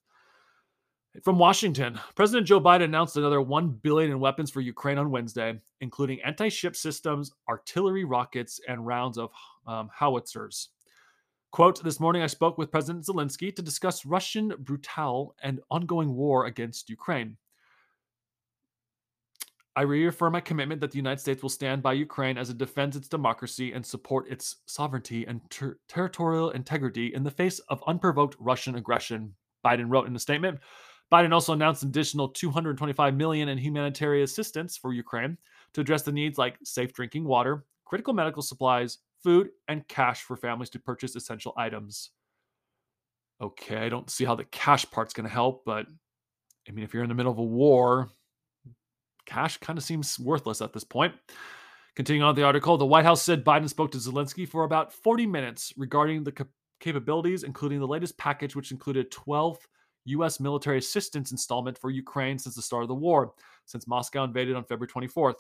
From 1.24 1.38
Washington, 1.38 2.00
President 2.16 2.46
Joe 2.46 2.60
Biden 2.60 2.86
announced 2.86 3.16
another 3.16 3.42
1 3.42 3.70
billion 3.82 4.12
in 4.12 4.20
weapons 4.20 4.52
for 4.52 4.60
Ukraine 4.60 4.98
on 4.98 5.12
Wednesday, 5.12 5.60
including 5.80 6.22
anti-ship 6.22 6.76
systems, 6.76 7.32
artillery 7.48 8.04
rockets, 8.04 8.60
and 8.68 8.86
rounds 8.86 9.18
of 9.18 9.30
um, 9.66 9.90
howitzers. 9.94 10.70
Quote, 11.52 11.82
this 11.84 12.02
morning 12.02 12.22
I 12.22 12.28
spoke 12.28 12.58
with 12.58 12.72
President 12.72 13.06
Zelensky 13.06 13.56
to 13.56 13.62
discuss 13.62 14.06
Russian 14.06 14.54
brutal 14.60 15.36
and 15.42 15.62
ongoing 15.72 16.16
war 16.16 16.48
against 16.48 16.90
Ukraine. 16.90 17.38
I 19.78 19.84
reaffirm 19.84 20.34
my 20.34 20.42
commitment 20.42 20.82
that 20.82 20.92
the 20.92 20.98
United 20.98 21.20
States 21.22 21.42
will 21.42 21.50
stand 21.50 21.82
by 21.82 21.94
Ukraine 21.94 22.38
as 22.38 22.50
it 22.50 22.58
defends 22.58 22.98
its 22.98 23.08
democracy 23.08 23.72
and 23.74 23.86
support 23.86 24.30
its 24.30 24.58
sovereignty 24.66 25.26
and 25.26 25.42
ter- 25.50 25.78
territorial 25.88 26.50
integrity 26.50 27.14
in 27.14 27.24
the 27.24 27.32
face 27.32 27.60
of 27.70 27.84
unprovoked 27.88 28.36
Russian 28.40 28.76
aggression, 28.76 29.36
Biden 29.66 29.86
wrote 29.90 30.08
in 30.08 30.16
a 30.16 30.20
statement. 30.20 30.60
Biden 31.12 31.34
also 31.34 31.54
announced 31.54 31.84
an 31.84 31.90
additional 31.90 32.30
225 32.30 33.16
million 33.16 33.50
in 33.50 33.58
humanitarian 33.58 34.24
assistance 34.24 34.78
for 34.78 34.94
Ukraine 34.94 35.38
to 35.74 35.82
address 35.82 36.02
the 36.02 36.12
needs 36.12 36.38
like 36.38 36.58
safe 36.64 36.94
drinking 36.94 37.26
water, 37.26 37.66
critical 37.86 38.14
medical 38.14 38.42
supplies, 38.42 39.00
food, 39.24 39.50
and 39.68 39.88
cash 39.88 40.22
for 40.22 40.36
families 40.36 40.70
to 40.72 40.80
purchase 40.80 41.16
essential 41.16 41.54
items. 41.58 42.12
Okay, 43.42 43.78
I 43.78 43.90
don't 43.90 44.10
see 44.10 44.26
how 44.26 44.36
the 44.36 44.46
cash 44.46 44.90
part's 44.90 45.14
going 45.14 45.28
to 45.28 45.34
help, 45.34 45.64
but 45.66 45.86
I 46.68 46.72
mean, 46.72 46.84
if 46.84 46.94
you're 46.94 47.04
in 47.04 47.10
the 47.10 47.16
middle 47.16 47.32
of 47.32 47.38
a 47.38 47.44
war, 47.44 48.10
cash 49.26 49.58
kind 49.58 49.78
of 49.78 49.84
seems 49.84 50.18
worthless 50.20 50.62
at 50.62 50.74
this 50.74 50.84
point. 50.84 51.14
Continuing 51.96 52.24
on 52.24 52.36
the 52.36 52.44
article, 52.44 52.78
the 52.78 52.86
White 52.86 53.06
House 53.06 53.22
said 53.22 53.46
Biden 53.46 53.70
spoke 53.70 53.92
to 53.92 53.98
Zelensky 53.98 54.48
for 54.48 54.64
about 54.64 54.92
40 54.92 55.26
minutes 55.28 55.74
regarding 55.78 56.24
the 56.24 56.32
cap- 56.32 56.48
capabilities, 56.80 57.44
including 57.44 57.80
the 57.80 57.88
latest 57.88 58.18
package, 58.18 58.56
which 58.56 58.72
included 58.72 59.12
12th 59.12 59.62
U.S. 60.06 60.40
military 60.40 60.78
assistance 60.78 61.32
installment 61.32 61.78
for 61.78 61.90
Ukraine 61.90 62.38
since 62.38 62.56
the 62.56 62.62
start 62.62 62.84
of 62.84 62.90
the 62.90 62.96
war, 62.96 63.34
since 63.66 63.88
Moscow 63.88 64.24
invaded 64.24 64.56
on 64.56 64.64
February 64.64 64.92
24th. 64.92 65.36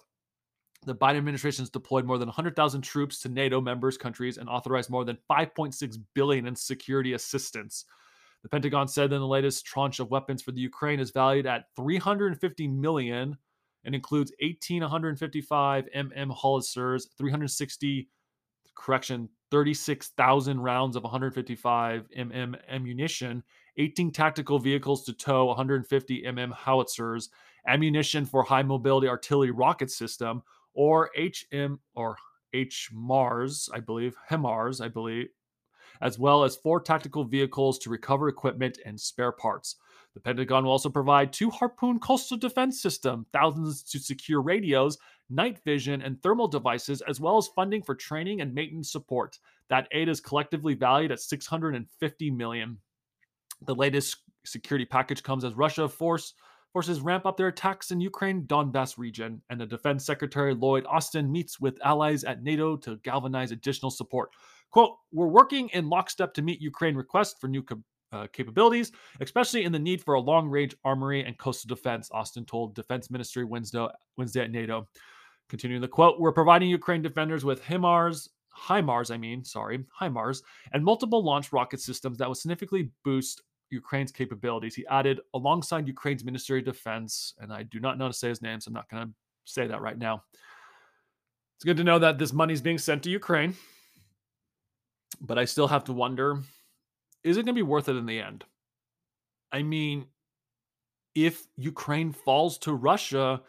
The 0.85 0.95
Biden 0.95 1.17
administration 1.17 1.63
has 1.63 1.69
deployed 1.69 2.05
more 2.05 2.17
than 2.17 2.27
100,000 2.27 2.81
troops 2.81 3.19
to 3.21 3.29
NATO 3.29 3.59
members 3.59 3.97
countries 3.97 4.37
and 4.37 4.47
authorized 4.49 4.89
more 4.89 5.05
than 5.05 5.17
5.6 5.29 5.97
billion 6.13 6.47
in 6.47 6.55
security 6.55 7.13
assistance. 7.13 7.85
The 8.43 8.49
Pentagon 8.49 8.87
said 8.87 9.09
that 9.09 9.17
the 9.17 9.25
latest 9.25 9.65
tranche 9.65 9.99
of 9.99 10.11
weapons 10.11 10.43
for 10.43 10.51
the 10.51 10.61
Ukraine 10.61 10.99
is 10.99 11.09
valued 11.09 11.47
at 11.47 11.65
350 11.75 12.67
million 12.67 13.35
and 13.85 13.95
includes 13.95 14.31
1,855 14.39 15.85
mm 15.95 16.35
howitzers, 16.35 17.07
360 17.17 18.07
correction 18.75 19.29
36,000 19.51 20.59
rounds 20.59 20.95
of 20.95 21.03
155 21.03 22.05
mm 22.15 22.55
ammunition, 22.69 23.43
18 23.77 24.11
tactical 24.11 24.59
vehicles 24.59 25.03
to 25.05 25.13
tow 25.13 25.45
150 25.45 26.23
mm 26.23 26.53
howitzers, 26.53 27.29
ammunition 27.67 28.25
for 28.25 28.43
high 28.43 28.63
mobility 28.63 29.07
artillery 29.07 29.51
rocket 29.51 29.91
system, 29.91 30.41
or 30.73 31.09
HM 31.17 31.79
or 31.95 32.15
HMARS, 32.53 33.69
I 33.73 33.79
believe, 33.79 34.15
HMARS, 34.29 34.83
I 34.83 34.87
believe, 34.87 35.27
as 36.01 36.19
well 36.19 36.43
as 36.43 36.55
four 36.55 36.79
tactical 36.79 37.23
vehicles 37.23 37.79
to 37.79 37.89
recover 37.89 38.27
equipment 38.27 38.79
and 38.85 38.99
spare 38.99 39.31
parts. 39.31 39.75
The 40.13 40.21
Pentagon 40.21 40.63
will 40.63 40.71
also 40.71 40.89
provide 40.89 41.33
two 41.33 41.49
Harpoon 41.49 41.99
coastal 41.99 42.37
defense 42.37 42.81
system, 42.81 43.25
thousands 43.33 43.83
to 43.83 43.99
secure 43.99 44.41
radios, 44.41 44.97
night 45.29 45.59
vision, 45.65 46.01
and 46.01 46.21
thermal 46.21 46.47
devices, 46.47 47.01
as 47.01 47.19
well 47.19 47.37
as 47.37 47.49
funding 47.49 47.81
for 47.81 47.95
training 47.95 48.39
and 48.39 48.53
maintenance 48.53 48.91
support. 48.91 49.37
That 49.69 49.89
aid 49.91 50.07
is 50.07 50.21
collectively 50.21 50.73
valued 50.73 51.11
at 51.11 51.19
650 51.19 52.31
million. 52.31 52.77
The 53.61 53.75
latest 53.75 54.17
security 54.45 54.85
package 54.85 55.23
comes 55.23 55.43
as 55.43 55.53
Russia 55.55 55.87
force 55.89 56.33
forces 56.75 56.99
ramp 56.99 57.25
up 57.25 57.37
their 57.37 57.47
attacks 57.47 57.91
in 57.91 58.01
Ukraine 58.01 58.43
Donbass 58.47 58.97
region, 58.97 59.41
and 59.49 59.61
the 59.61 59.65
Defense 59.65 60.05
Secretary 60.05 60.53
Lloyd 60.53 60.85
Austin 60.87 61.31
meets 61.31 61.57
with 61.57 61.79
allies 61.85 62.25
at 62.25 62.43
NATO 62.43 62.75
to 62.75 62.97
galvanize 62.97 63.53
additional 63.53 63.89
support. 63.89 64.31
Quote, 64.71 64.97
we're 65.13 65.27
working 65.27 65.69
in 65.69 65.87
lockstep 65.87 66.33
to 66.33 66.41
meet 66.41 66.59
Ukraine 66.59 66.95
requests 66.95 67.39
for 67.39 67.47
new 67.47 67.63
uh, 68.11 68.27
capabilities, 68.33 68.91
especially 69.21 69.63
in 69.63 69.71
the 69.71 69.79
need 69.79 70.03
for 70.03 70.15
a 70.15 70.19
long 70.19 70.49
range 70.49 70.75
armory 70.83 71.23
and 71.23 71.37
coastal 71.37 71.73
defense, 71.73 72.09
Austin 72.11 72.43
told 72.43 72.75
Defense 72.75 73.09
Ministry 73.09 73.45
Wednesday, 73.45 73.87
Wednesday 74.17 74.41
at 74.41 74.51
NATO. 74.51 74.85
Continuing 75.47 75.81
the 75.81 75.87
quote, 75.87 76.19
we're 76.19 76.33
providing 76.33 76.67
Ukraine 76.67 77.01
defenders 77.01 77.45
with 77.45 77.63
HIMARS, 77.63 78.27
HIMARS, 78.67 79.11
I 79.11 79.17
mean, 79.17 79.45
sorry, 79.45 79.85
HIMARS, 80.01 80.41
and 80.73 80.83
multiple 80.83 81.23
launch 81.23 81.53
rocket 81.53 81.79
systems 81.79 82.17
that 82.17 82.27
will 82.27 82.35
significantly 82.35 82.91
boost 83.05 83.43
Ukraine's 83.69 84.11
capabilities. 84.11 84.75
He 84.75 84.85
added, 84.87 85.19
alongside 85.33 85.87
Ukraine's 85.87 86.23
Ministry 86.23 86.59
of 86.59 86.65
Defense, 86.65 87.33
and 87.39 87.51
I 87.51 87.63
do 87.63 87.79
not 87.79 87.97
know 87.97 88.07
to 88.07 88.13
say 88.13 88.29
his 88.29 88.41
name, 88.41 88.59
so 88.59 88.69
I'm 88.69 88.73
not 88.73 88.89
going 88.89 89.07
to 89.07 89.13
say 89.45 89.67
that 89.67 89.81
right 89.81 89.97
now. 89.97 90.23
It's 91.57 91.63
good 91.63 91.77
to 91.77 91.83
know 91.83 91.99
that 91.99 92.17
this 92.17 92.33
money 92.33 92.53
is 92.53 92.61
being 92.61 92.77
sent 92.77 93.03
to 93.03 93.09
Ukraine, 93.09 93.55
but 95.21 95.37
I 95.37 95.45
still 95.45 95.67
have 95.67 95.85
to 95.85 95.93
wonder 95.93 96.41
is 97.23 97.37
it 97.37 97.45
going 97.45 97.55
to 97.55 97.59
be 97.59 97.63
worth 97.63 97.89
it 97.89 97.95
in 97.95 98.05
the 98.05 98.19
end? 98.19 98.43
I 99.51 99.63
mean, 99.63 100.05
if 101.15 101.47
Ukraine 101.57 102.11
falls 102.11 102.59
to 102.59 102.73
Russia, 102.73 103.41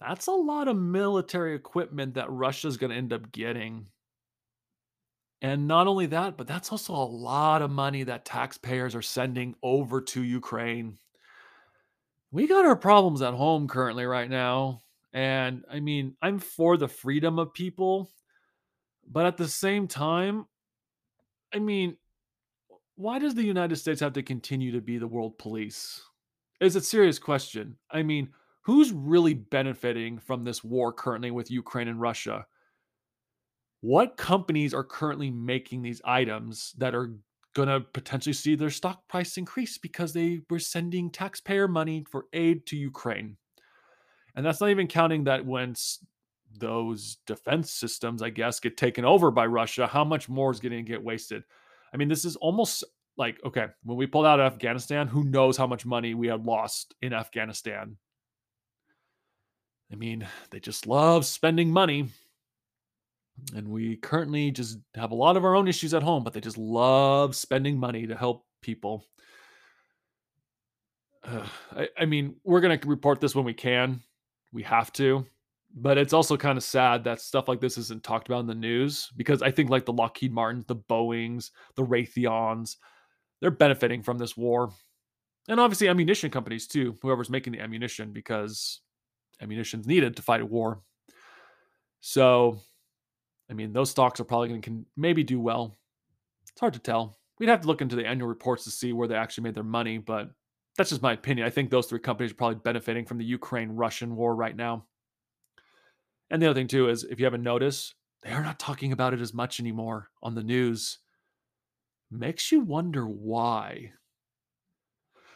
that's 0.00 0.26
a 0.26 0.32
lot 0.32 0.66
of 0.66 0.76
military 0.76 1.54
equipment 1.54 2.14
that 2.14 2.30
Russia's 2.30 2.76
going 2.76 2.90
to 2.90 2.96
end 2.96 3.12
up 3.12 3.30
getting. 3.30 3.86
And 5.40 5.68
not 5.68 5.86
only 5.86 6.06
that, 6.06 6.36
but 6.36 6.48
that's 6.48 6.72
also 6.72 6.94
a 6.94 7.04
lot 7.04 7.62
of 7.62 7.70
money 7.70 8.02
that 8.02 8.24
taxpayers 8.24 8.94
are 8.94 9.02
sending 9.02 9.54
over 9.62 10.00
to 10.00 10.22
Ukraine. 10.22 10.98
We 12.32 12.48
got 12.48 12.66
our 12.66 12.76
problems 12.76 13.22
at 13.22 13.34
home 13.34 13.68
currently 13.68 14.04
right 14.04 14.28
now. 14.28 14.82
And 15.12 15.64
I 15.70 15.80
mean, 15.80 16.16
I'm 16.20 16.38
for 16.38 16.76
the 16.76 16.88
freedom 16.88 17.38
of 17.38 17.54
people, 17.54 18.10
but 19.10 19.26
at 19.26 19.36
the 19.36 19.48
same 19.48 19.86
time, 19.86 20.46
I 21.54 21.60
mean, 21.60 21.96
why 22.96 23.18
does 23.18 23.34
the 23.34 23.44
United 23.44 23.76
States 23.76 24.00
have 24.00 24.12
to 24.14 24.22
continue 24.22 24.72
to 24.72 24.80
be 24.80 24.98
the 24.98 25.06
world 25.06 25.38
police? 25.38 26.02
It's 26.60 26.74
a 26.74 26.80
serious 26.80 27.18
question. 27.18 27.76
I 27.90 28.02
mean, 28.02 28.30
who's 28.62 28.92
really 28.92 29.34
benefiting 29.34 30.18
from 30.18 30.44
this 30.44 30.64
war 30.64 30.92
currently 30.92 31.30
with 31.30 31.50
Ukraine 31.50 31.88
and 31.88 32.00
Russia? 32.00 32.46
What 33.80 34.16
companies 34.16 34.74
are 34.74 34.84
currently 34.84 35.30
making 35.30 35.82
these 35.82 36.02
items 36.04 36.74
that 36.78 36.94
are 36.94 37.14
going 37.54 37.68
to 37.68 37.80
potentially 37.80 38.32
see 38.32 38.54
their 38.54 38.70
stock 38.70 39.06
price 39.08 39.36
increase 39.36 39.78
because 39.78 40.12
they 40.12 40.40
were 40.50 40.58
sending 40.58 41.10
taxpayer 41.10 41.68
money 41.68 42.04
for 42.10 42.26
aid 42.32 42.66
to 42.66 42.76
Ukraine? 42.76 43.36
And 44.34 44.44
that's 44.44 44.60
not 44.60 44.70
even 44.70 44.86
counting 44.88 45.24
that 45.24 45.44
once 45.44 46.04
those 46.58 47.18
defense 47.26 47.72
systems, 47.72 48.22
I 48.22 48.30
guess, 48.30 48.60
get 48.60 48.76
taken 48.76 49.04
over 49.04 49.30
by 49.30 49.46
Russia, 49.46 49.86
how 49.86 50.04
much 50.04 50.28
more 50.28 50.50
is 50.50 50.60
going 50.60 50.72
to 50.72 50.82
get 50.82 51.02
wasted? 51.02 51.44
I 51.92 51.96
mean, 51.96 52.08
this 52.08 52.24
is 52.24 52.36
almost 52.36 52.84
like, 53.16 53.40
okay, 53.44 53.66
when 53.84 53.98
we 53.98 54.06
pulled 54.06 54.26
out 54.26 54.40
of 54.40 54.52
Afghanistan, 54.52 55.08
who 55.08 55.24
knows 55.24 55.56
how 55.56 55.66
much 55.66 55.84
money 55.84 56.14
we 56.14 56.28
had 56.28 56.44
lost 56.44 56.94
in 57.02 57.12
Afghanistan? 57.12 57.96
I 59.92 59.96
mean, 59.96 60.26
they 60.50 60.60
just 60.60 60.86
love 60.86 61.24
spending 61.26 61.70
money. 61.70 62.08
And 63.54 63.68
we 63.68 63.96
currently 63.96 64.50
just 64.50 64.78
have 64.94 65.10
a 65.10 65.16
lot 65.16 65.36
of 65.36 65.44
our 65.44 65.54
own 65.54 65.68
issues 65.68 65.94
at 65.94 66.02
home, 66.02 66.24
but 66.24 66.32
they 66.32 66.40
just 66.40 66.58
love 66.58 67.34
spending 67.34 67.78
money 67.78 68.06
to 68.06 68.16
help 68.16 68.44
people. 68.62 69.04
Uh, 71.24 71.46
I, 71.76 71.88
I 72.00 72.04
mean, 72.04 72.36
we're 72.44 72.60
going 72.60 72.78
to 72.78 72.88
report 72.88 73.20
this 73.20 73.34
when 73.34 73.44
we 73.44 73.54
can. 73.54 74.00
We 74.52 74.62
have 74.64 74.92
to 74.94 75.26
but 75.74 75.98
it's 75.98 76.12
also 76.12 76.36
kind 76.36 76.56
of 76.56 76.64
sad 76.64 77.04
that 77.04 77.20
stuff 77.20 77.48
like 77.48 77.60
this 77.60 77.78
isn't 77.78 78.02
talked 78.02 78.28
about 78.28 78.40
in 78.40 78.46
the 78.46 78.54
news 78.54 79.10
because 79.16 79.42
I 79.42 79.50
think 79.50 79.70
like 79.70 79.84
the 79.84 79.92
Lockheed 79.92 80.32
Martins, 80.32 80.64
the 80.66 80.76
Boeings, 80.76 81.50
the 81.76 81.84
Raytheons, 81.84 82.76
they're 83.40 83.50
benefiting 83.50 84.02
from 84.02 84.18
this 84.18 84.36
war. 84.36 84.70
And 85.48 85.60
obviously 85.60 85.88
ammunition 85.88 86.30
companies 86.30 86.66
too, 86.66 86.96
whoever's 87.02 87.30
making 87.30 87.52
the 87.52 87.60
ammunition 87.60 88.12
because 88.12 88.80
ammunition's 89.40 89.86
needed 89.86 90.16
to 90.16 90.22
fight 90.22 90.40
a 90.40 90.46
war. 90.46 90.80
So, 92.00 92.60
I 93.50 93.54
mean, 93.54 93.72
those 93.72 93.90
stocks 93.90 94.20
are 94.20 94.24
probably 94.24 94.48
going 94.48 94.62
to 94.62 94.84
maybe 94.96 95.24
do 95.24 95.40
well. 95.40 95.78
It's 96.50 96.60
hard 96.60 96.74
to 96.74 96.80
tell. 96.80 97.18
We'd 97.38 97.48
have 97.48 97.62
to 97.62 97.66
look 97.66 97.80
into 97.80 97.96
the 97.96 98.06
annual 98.06 98.28
reports 98.28 98.64
to 98.64 98.70
see 98.70 98.92
where 98.92 99.08
they 99.08 99.14
actually 99.14 99.44
made 99.44 99.54
their 99.54 99.62
money, 99.62 99.98
but 99.98 100.30
that's 100.76 100.90
just 100.90 101.02
my 101.02 101.12
opinion. 101.12 101.46
I 101.46 101.50
think 101.50 101.70
those 101.70 101.86
three 101.86 102.00
companies 102.00 102.32
are 102.32 102.36
probably 102.36 102.60
benefiting 102.62 103.04
from 103.04 103.18
the 103.18 103.24
Ukraine 103.24 103.70
Russian 103.70 104.16
war 104.16 104.34
right 104.34 104.56
now. 104.56 104.84
And 106.30 106.42
the 106.42 106.46
other 106.46 106.58
thing 106.58 106.68
too 106.68 106.88
is 106.88 107.04
if 107.04 107.18
you 107.18 107.24
haven't 107.24 107.42
noticed, 107.42 107.94
they 108.22 108.30
are 108.30 108.42
not 108.42 108.58
talking 108.58 108.92
about 108.92 109.14
it 109.14 109.20
as 109.20 109.32
much 109.32 109.60
anymore 109.60 110.10
on 110.22 110.34
the 110.34 110.42
news. 110.42 110.98
Makes 112.10 112.52
you 112.52 112.60
wonder 112.60 113.06
why. 113.06 113.92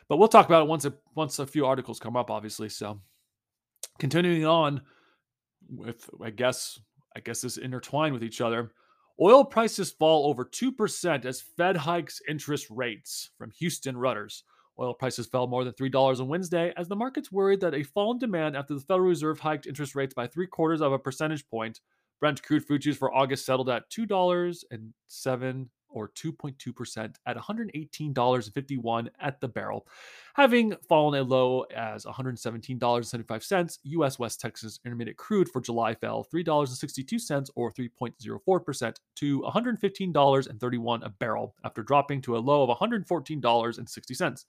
But 0.08 0.18
we'll 0.18 0.28
talk 0.28 0.46
about 0.46 0.64
it 0.64 0.68
once 0.68 0.84
a, 0.84 0.94
once 1.14 1.38
a 1.38 1.46
few 1.46 1.66
articles 1.66 2.00
come 2.00 2.16
up, 2.16 2.30
obviously. 2.30 2.68
So 2.68 3.00
continuing 3.98 4.44
on 4.44 4.82
with 5.68 6.08
I 6.22 6.30
guess 6.30 6.78
I 7.16 7.20
guess 7.20 7.44
is 7.44 7.58
intertwined 7.58 8.14
with 8.14 8.24
each 8.24 8.40
other. 8.40 8.72
Oil 9.20 9.44
prices 9.44 9.90
fall 9.90 10.28
over 10.28 10.44
2% 10.44 11.24
as 11.24 11.40
Fed 11.40 11.76
hikes 11.76 12.20
interest 12.28 12.66
rates 12.70 13.30
from 13.36 13.50
Houston 13.52 13.94
Reuters. 13.94 14.42
Oil 14.78 14.94
prices 14.94 15.26
fell 15.26 15.46
more 15.46 15.64
than 15.64 15.74
$3 15.74 16.20
on 16.20 16.28
Wednesday 16.28 16.72
as 16.76 16.88
the 16.88 16.96
markets 16.96 17.30
worried 17.30 17.60
that 17.60 17.74
a 17.74 17.82
fall 17.82 18.12
in 18.12 18.18
demand 18.18 18.56
after 18.56 18.74
the 18.74 18.80
Federal 18.80 19.08
Reserve 19.08 19.38
hiked 19.38 19.66
interest 19.66 19.94
rates 19.94 20.14
by 20.14 20.26
three 20.26 20.46
quarters 20.46 20.80
of 20.80 20.92
a 20.92 20.98
percentage 20.98 21.46
point. 21.48 21.80
Brent 22.20 22.42
crude 22.42 22.64
futures 22.64 22.96
for 22.96 23.14
August 23.14 23.44
settled 23.44 23.68
at 23.68 23.90
$2.07 23.90 25.68
or 25.92 26.08
2.2% 26.08 27.14
at 27.26 27.36
$118.51 27.36 29.08
at 29.20 29.40
the 29.40 29.48
barrel, 29.48 29.86
having 30.34 30.74
fallen 30.88 31.20
as 31.20 31.26
low 31.26 31.62
as 31.74 32.04
$117.75. 32.04 33.78
US 33.84 34.18
West 34.18 34.40
Texas 34.40 34.78
Intermediate 34.84 35.16
crude 35.16 35.48
for 35.48 35.60
July 35.60 35.94
fell 35.94 36.26
$3.62 36.32 37.50
or 37.54 37.72
3.04% 37.72 38.96
to 39.16 39.40
$115.31 39.40 41.04
a 41.04 41.08
barrel 41.10 41.54
after 41.64 41.82
dropping 41.82 42.20
to 42.22 42.36
a 42.36 42.38
low 42.38 42.68
of 42.68 42.78
$114.60. 42.78 44.44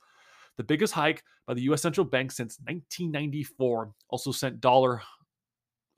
The 0.55 0.63
biggest 0.63 0.93
hike 0.93 1.23
by 1.47 1.55
the 1.55 1.63
US 1.63 1.81
central 1.81 2.05
bank 2.05 2.31
since 2.31 2.59
1994 2.59 3.91
also 4.09 4.31
sent 4.31 4.61
dollar 4.61 5.01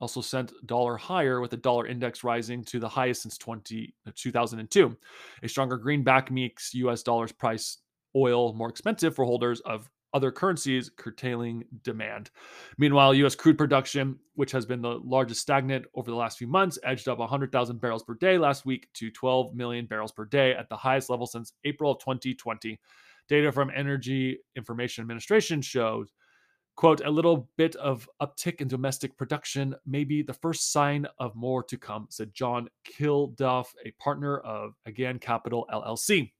also 0.00 0.20
sent 0.20 0.52
dollar 0.66 0.96
higher 0.96 1.40
with 1.40 1.50
the 1.50 1.56
dollar 1.56 1.86
index 1.86 2.22
rising 2.22 2.64
to 2.64 2.78
the 2.78 2.88
highest 2.88 3.22
since 3.22 3.38
20, 3.38 3.94
uh, 4.06 4.10
2002. 4.14 4.96
A 5.42 5.48
stronger 5.48 5.76
greenback 5.76 6.30
makes 6.30 6.74
US 6.74 7.02
dollars 7.02 7.32
price 7.32 7.78
oil 8.14 8.54
more 8.54 8.68
expensive 8.68 9.14
for 9.14 9.24
holders 9.24 9.60
of 9.60 9.90
other 10.14 10.30
currencies, 10.30 10.90
curtailing 10.96 11.64
demand. 11.82 12.30
Meanwhile, 12.78 13.14
US 13.14 13.34
crude 13.34 13.58
production, 13.58 14.18
which 14.34 14.52
has 14.52 14.64
been 14.64 14.80
the 14.80 15.00
largest 15.04 15.42
stagnant 15.42 15.84
over 15.94 16.10
the 16.10 16.16
last 16.16 16.38
few 16.38 16.46
months, 16.46 16.78
edged 16.84 17.08
up 17.08 17.18
100,000 17.18 17.80
barrels 17.80 18.02
per 18.02 18.14
day 18.14 18.38
last 18.38 18.64
week 18.64 18.88
to 18.94 19.10
12 19.10 19.54
million 19.54 19.84
barrels 19.84 20.12
per 20.12 20.24
day 20.24 20.54
at 20.54 20.68
the 20.68 20.76
highest 20.76 21.10
level 21.10 21.26
since 21.26 21.52
April 21.64 21.92
of 21.92 21.98
2020. 21.98 22.80
Data 23.28 23.52
from 23.52 23.70
Energy 23.74 24.38
Information 24.54 25.02
Administration 25.02 25.60
shows 25.60 26.12
quote 26.76 27.00
a 27.04 27.10
little 27.10 27.48
bit 27.56 27.74
of 27.76 28.08
uptick 28.22 28.60
in 28.60 28.68
domestic 28.68 29.16
production 29.16 29.74
may 29.86 30.04
be 30.04 30.22
the 30.22 30.32
first 30.32 30.72
sign 30.72 31.06
of 31.18 31.34
more 31.34 31.62
to 31.62 31.76
come 31.76 32.06
said 32.10 32.32
john 32.34 32.68
kilduff 32.84 33.66
a 33.84 33.90
partner 33.92 34.38
of 34.38 34.74
again 34.86 35.18
capital 35.18 35.66
llc 35.72 36.30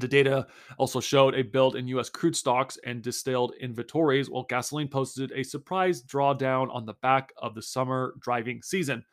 the 0.00 0.08
data 0.08 0.46
also 0.78 1.00
showed 1.00 1.34
a 1.34 1.42
build 1.42 1.76
in 1.76 1.86
us 1.88 2.08
crude 2.08 2.34
stocks 2.34 2.78
and 2.84 3.02
distilled 3.02 3.52
inventories 3.60 4.30
while 4.30 4.44
gasoline 4.44 4.88
posted 4.88 5.32
a 5.32 5.42
surprise 5.42 6.02
drawdown 6.02 6.74
on 6.74 6.86
the 6.86 6.94
back 7.02 7.32
of 7.36 7.54
the 7.54 7.62
summer 7.62 8.14
driving 8.20 8.62
season. 8.62 9.04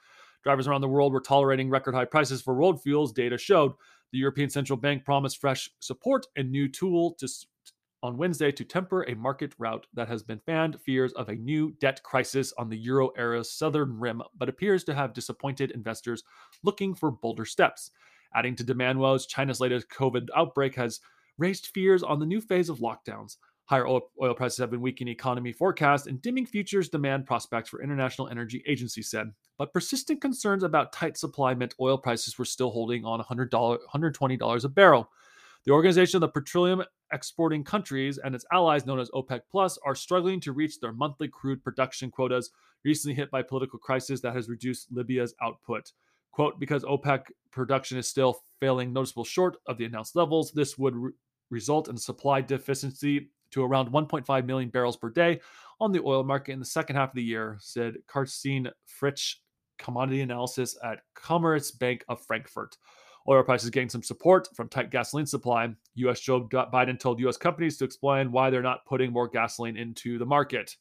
Drivers 0.44 0.68
around 0.68 0.80
the 0.82 0.88
world 0.88 1.12
were 1.12 1.20
tolerating 1.20 1.70
record 1.70 1.96
high 1.96 2.06
prices 2.06 2.42
for 2.42 2.54
road 2.54 2.82
fuels 2.82 3.12
data 3.12 3.38
showed. 3.38 3.74
The 4.14 4.20
european 4.20 4.50
central 4.50 4.78
bank 4.78 5.04
promised 5.04 5.42
fresh 5.42 5.70
support 5.80 6.26
and 6.38 6.50
new 6.50 6.70
tool 6.70 7.14
to 7.16 7.28
on 8.02 8.18
Wednesday 8.18 8.52
to 8.52 8.64
temper 8.64 9.04
a 9.04 9.16
market 9.16 9.54
rout 9.58 9.86
that 9.94 10.08
has 10.08 10.24
been 10.24 10.40
fanned 10.46 10.80
fears 10.82 11.12
of 11.14 11.30
a 11.30 11.36
new 11.36 11.72
debt 11.80 12.02
crisis 12.04 12.54
on 12.58 12.70
the 12.70 12.78
euro 12.78 13.10
era's 13.18 13.52
southern 13.52 14.00
rim, 14.00 14.22
but 14.38 14.50
appears 14.50 14.84
to 14.86 14.94
have 14.94 15.14
disappointed 15.14 15.72
investors 15.72 16.24
looking 16.64 16.96
for 16.96 17.12
bolder 17.12 17.46
steps. 17.46 17.92
Adding 18.36 18.56
to 18.58 18.64
demand 18.64 19.00
woes, 19.00 19.26
China's 19.26 19.60
latest 19.60 19.90
COVID 19.90 20.28
outbreak 20.36 20.76
has 20.76 21.02
raised 21.38 21.68
fears 21.68 22.04
on 22.04 22.20
the 22.20 22.26
new 22.26 22.42
phase 22.42 22.70
of 22.70 22.80
lockdowns. 22.80 23.38
Higher 23.66 23.88
oil, 23.88 24.02
prices 24.36 24.58
have 24.58 24.72
been 24.72 24.82
weakening 24.82 25.12
economy 25.12 25.52
forecasts 25.52 26.08
and 26.08 26.20
dimming 26.22 26.48
futures 26.48 26.90
demand 26.90 27.28
prospects 27.28 27.70
for 27.70 27.84
International 27.84 28.28
Energy 28.28 28.64
Agency 28.66 29.04
said. 29.04 29.32
But 29.60 29.74
persistent 29.74 30.22
concerns 30.22 30.64
about 30.64 30.92
tight 30.92 31.18
supply 31.18 31.54
meant 31.54 31.76
oil 31.80 31.98
prices 31.98 32.40
were 32.40 32.46
still 32.46 32.72
holding 32.72 33.06
on 33.06 33.22
$100, 33.22 33.52
$120 33.52 34.64
a 34.64 34.70
barrel. 34.70 35.12
The 35.66 35.72
Organization 35.72 36.18
of 36.18 36.22
the 36.22 36.30
Petroleum 36.30 36.84
Exporting 37.12 37.64
Countries 37.64 38.18
and 38.18 38.36
its 38.36 38.46
allies, 38.52 38.86
known 38.86 39.00
as 39.00 39.10
OPEC 39.12 39.42
Plus, 39.50 39.78
are 39.86 39.96
struggling 39.96 40.40
to 40.42 40.52
reach 40.52 40.80
their 40.80 40.94
monthly 40.94 41.28
crude 41.28 41.64
production 41.64 42.12
quotas, 42.12 42.52
recently 42.84 43.16
hit 43.16 43.32
by 43.32 43.42
political 43.42 43.80
crisis 43.80 44.22
that 44.22 44.36
has 44.36 44.50
reduced 44.50 44.92
Libya's 44.92 45.34
output. 45.42 45.92
Quote, 46.32 46.60
because 46.60 46.84
OPEC 46.84 47.26
production 47.52 47.98
is 47.98 48.08
still 48.08 48.44
failing 48.60 48.94
noticeable 48.94 49.26
short 49.26 49.58
of 49.66 49.78
the 49.78 49.86
announced 49.86 50.16
levels, 50.16 50.52
this 50.52 50.78
would 50.78 50.96
re- 50.96 51.12
result 51.50 51.90
in 51.90 51.98
supply 51.98 52.42
deficiency 52.42 53.30
to 53.52 53.64
around 53.64 53.92
1.5 53.92 54.46
million 54.46 54.70
barrels 54.70 54.98
per 54.98 55.10
day 55.10 55.40
on 55.80 55.92
the 55.92 56.02
oil 56.04 56.24
market 56.24 56.52
in 56.52 56.60
the 56.60 56.66
second 56.66 56.96
half 56.96 57.10
of 57.10 57.16
the 57.16 57.24
year, 57.24 57.58
said 57.60 57.96
Karsten 58.08 58.70
Fritsch, 58.86 59.38
commodity 59.78 60.22
analysis 60.22 60.78
at 60.84 61.02
Commerzbank 61.16 62.02
of 62.08 62.24
Frankfurt. 62.26 62.78
Oil 63.30 63.44
prices 63.44 63.70
gained 63.70 63.92
some 63.92 64.02
support 64.02 64.48
from 64.56 64.70
tight 64.70 64.90
gasoline 64.90 65.28
supply. 65.28 65.70
U.S. 65.96 66.20
Joe 66.20 66.48
Biden 66.48 67.00
told 67.00 67.20
U.S. 67.20 67.38
companies 67.38 67.78
to 67.78 67.86
explain 67.86 68.32
why 68.32 68.50
they're 68.50 68.64
not 68.64 68.86
putting 68.86 69.14
more 69.14 69.28
gasoline 69.28 69.78
into 69.78 70.18
the 70.18 70.26
market. 70.26 70.76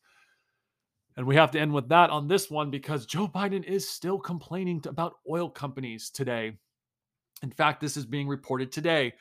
And 1.19 1.27
we 1.27 1.37
have 1.37 1.51
to 1.51 1.61
end 1.61 1.75
with 1.75 1.89
that 1.91 2.11
on 2.11 2.29
this 2.29 2.49
one 2.51 2.71
because 2.71 3.05
Joe 3.05 3.29
Biden 3.29 3.65
is 3.65 3.89
still 3.89 4.19
complaining 4.19 4.83
about 4.87 5.17
oil 5.29 5.51
companies 5.51 6.11
today. 6.11 6.57
In 7.43 7.51
fact, 7.51 7.81
this 7.81 7.97
is 7.97 8.07
being 8.07 8.29
reported 8.29 8.73
today. 8.73 9.13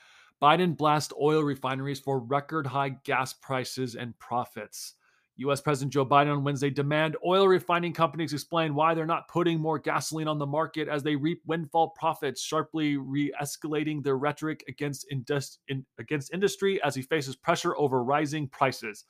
Biden 0.42 0.78
blasts 0.78 1.14
oil 1.20 1.42
refineries 1.42 2.00
for 2.00 2.20
record 2.20 2.68
high 2.68 2.90
gas 2.90 3.34
prices 3.34 3.96
and 3.96 4.18
profits. 4.20 4.94
US 5.38 5.62
President 5.62 5.94
Joe 5.94 6.06
Biden 6.06 6.32
on 6.32 6.44
Wednesday 6.44 6.70
demand 6.70 7.16
oil 7.26 7.48
refining 7.48 7.94
companies 7.94 8.34
explain 8.34 8.74
why 8.74 8.94
they're 8.94 9.06
not 9.06 9.28
putting 9.28 9.60
more 9.60 9.78
gasoline 9.78 10.28
on 10.28 10.40
the 10.40 10.46
market 10.46 10.88
as 10.88 11.04
they 11.04 11.16
reap 11.16 11.42
windfall 11.46 11.90
profits, 11.90 12.42
sharply 12.42 12.98
re-escalating 12.98 14.04
their 14.04 14.18
rhetoric 14.18 14.64
against, 14.68 15.06
indus- 15.12 15.60
in, 15.68 15.86
against 16.00 16.34
industry 16.34 16.82
as 16.84 16.96
he 16.96 17.04
faces 17.04 17.36
pressure 17.36 17.78
over 17.78 18.04
rising 18.04 18.48
prices. 18.48 19.06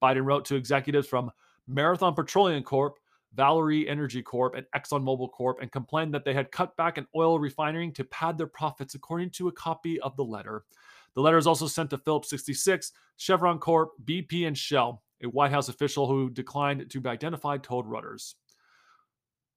Biden 0.00 0.24
wrote 0.24 0.44
to 0.46 0.56
executives 0.56 1.08
from 1.08 1.30
Marathon 1.66 2.14
Petroleum 2.14 2.62
Corp, 2.62 2.98
Valero 3.34 3.84
Energy 3.88 4.22
Corp, 4.22 4.54
and 4.54 4.66
ExxonMobil 4.76 5.32
Corp 5.32 5.60
and 5.60 5.72
complained 5.72 6.14
that 6.14 6.24
they 6.24 6.34
had 6.34 6.52
cut 6.52 6.76
back 6.76 6.98
an 6.98 7.06
oil 7.16 7.40
refining 7.40 7.92
to 7.94 8.04
pad 8.04 8.38
their 8.38 8.46
profits, 8.46 8.94
according 8.94 9.30
to 9.30 9.48
a 9.48 9.52
copy 9.52 9.98
of 10.00 10.16
the 10.16 10.24
letter. 10.24 10.64
The 11.14 11.20
letter 11.20 11.38
is 11.38 11.46
also 11.46 11.66
sent 11.66 11.90
to 11.90 11.98
Phillips 11.98 12.30
66, 12.30 12.92
Chevron 13.16 13.58
Corp, 13.58 13.90
BP, 14.04 14.46
and 14.46 14.56
Shell 14.56 15.02
a 15.22 15.28
White 15.28 15.50
House 15.52 15.68
official 15.68 16.06
who 16.06 16.30
declined 16.30 16.90
to 16.90 17.00
be 17.00 17.08
identified 17.08 17.62
told 17.62 17.86
Reuters. 17.86 18.34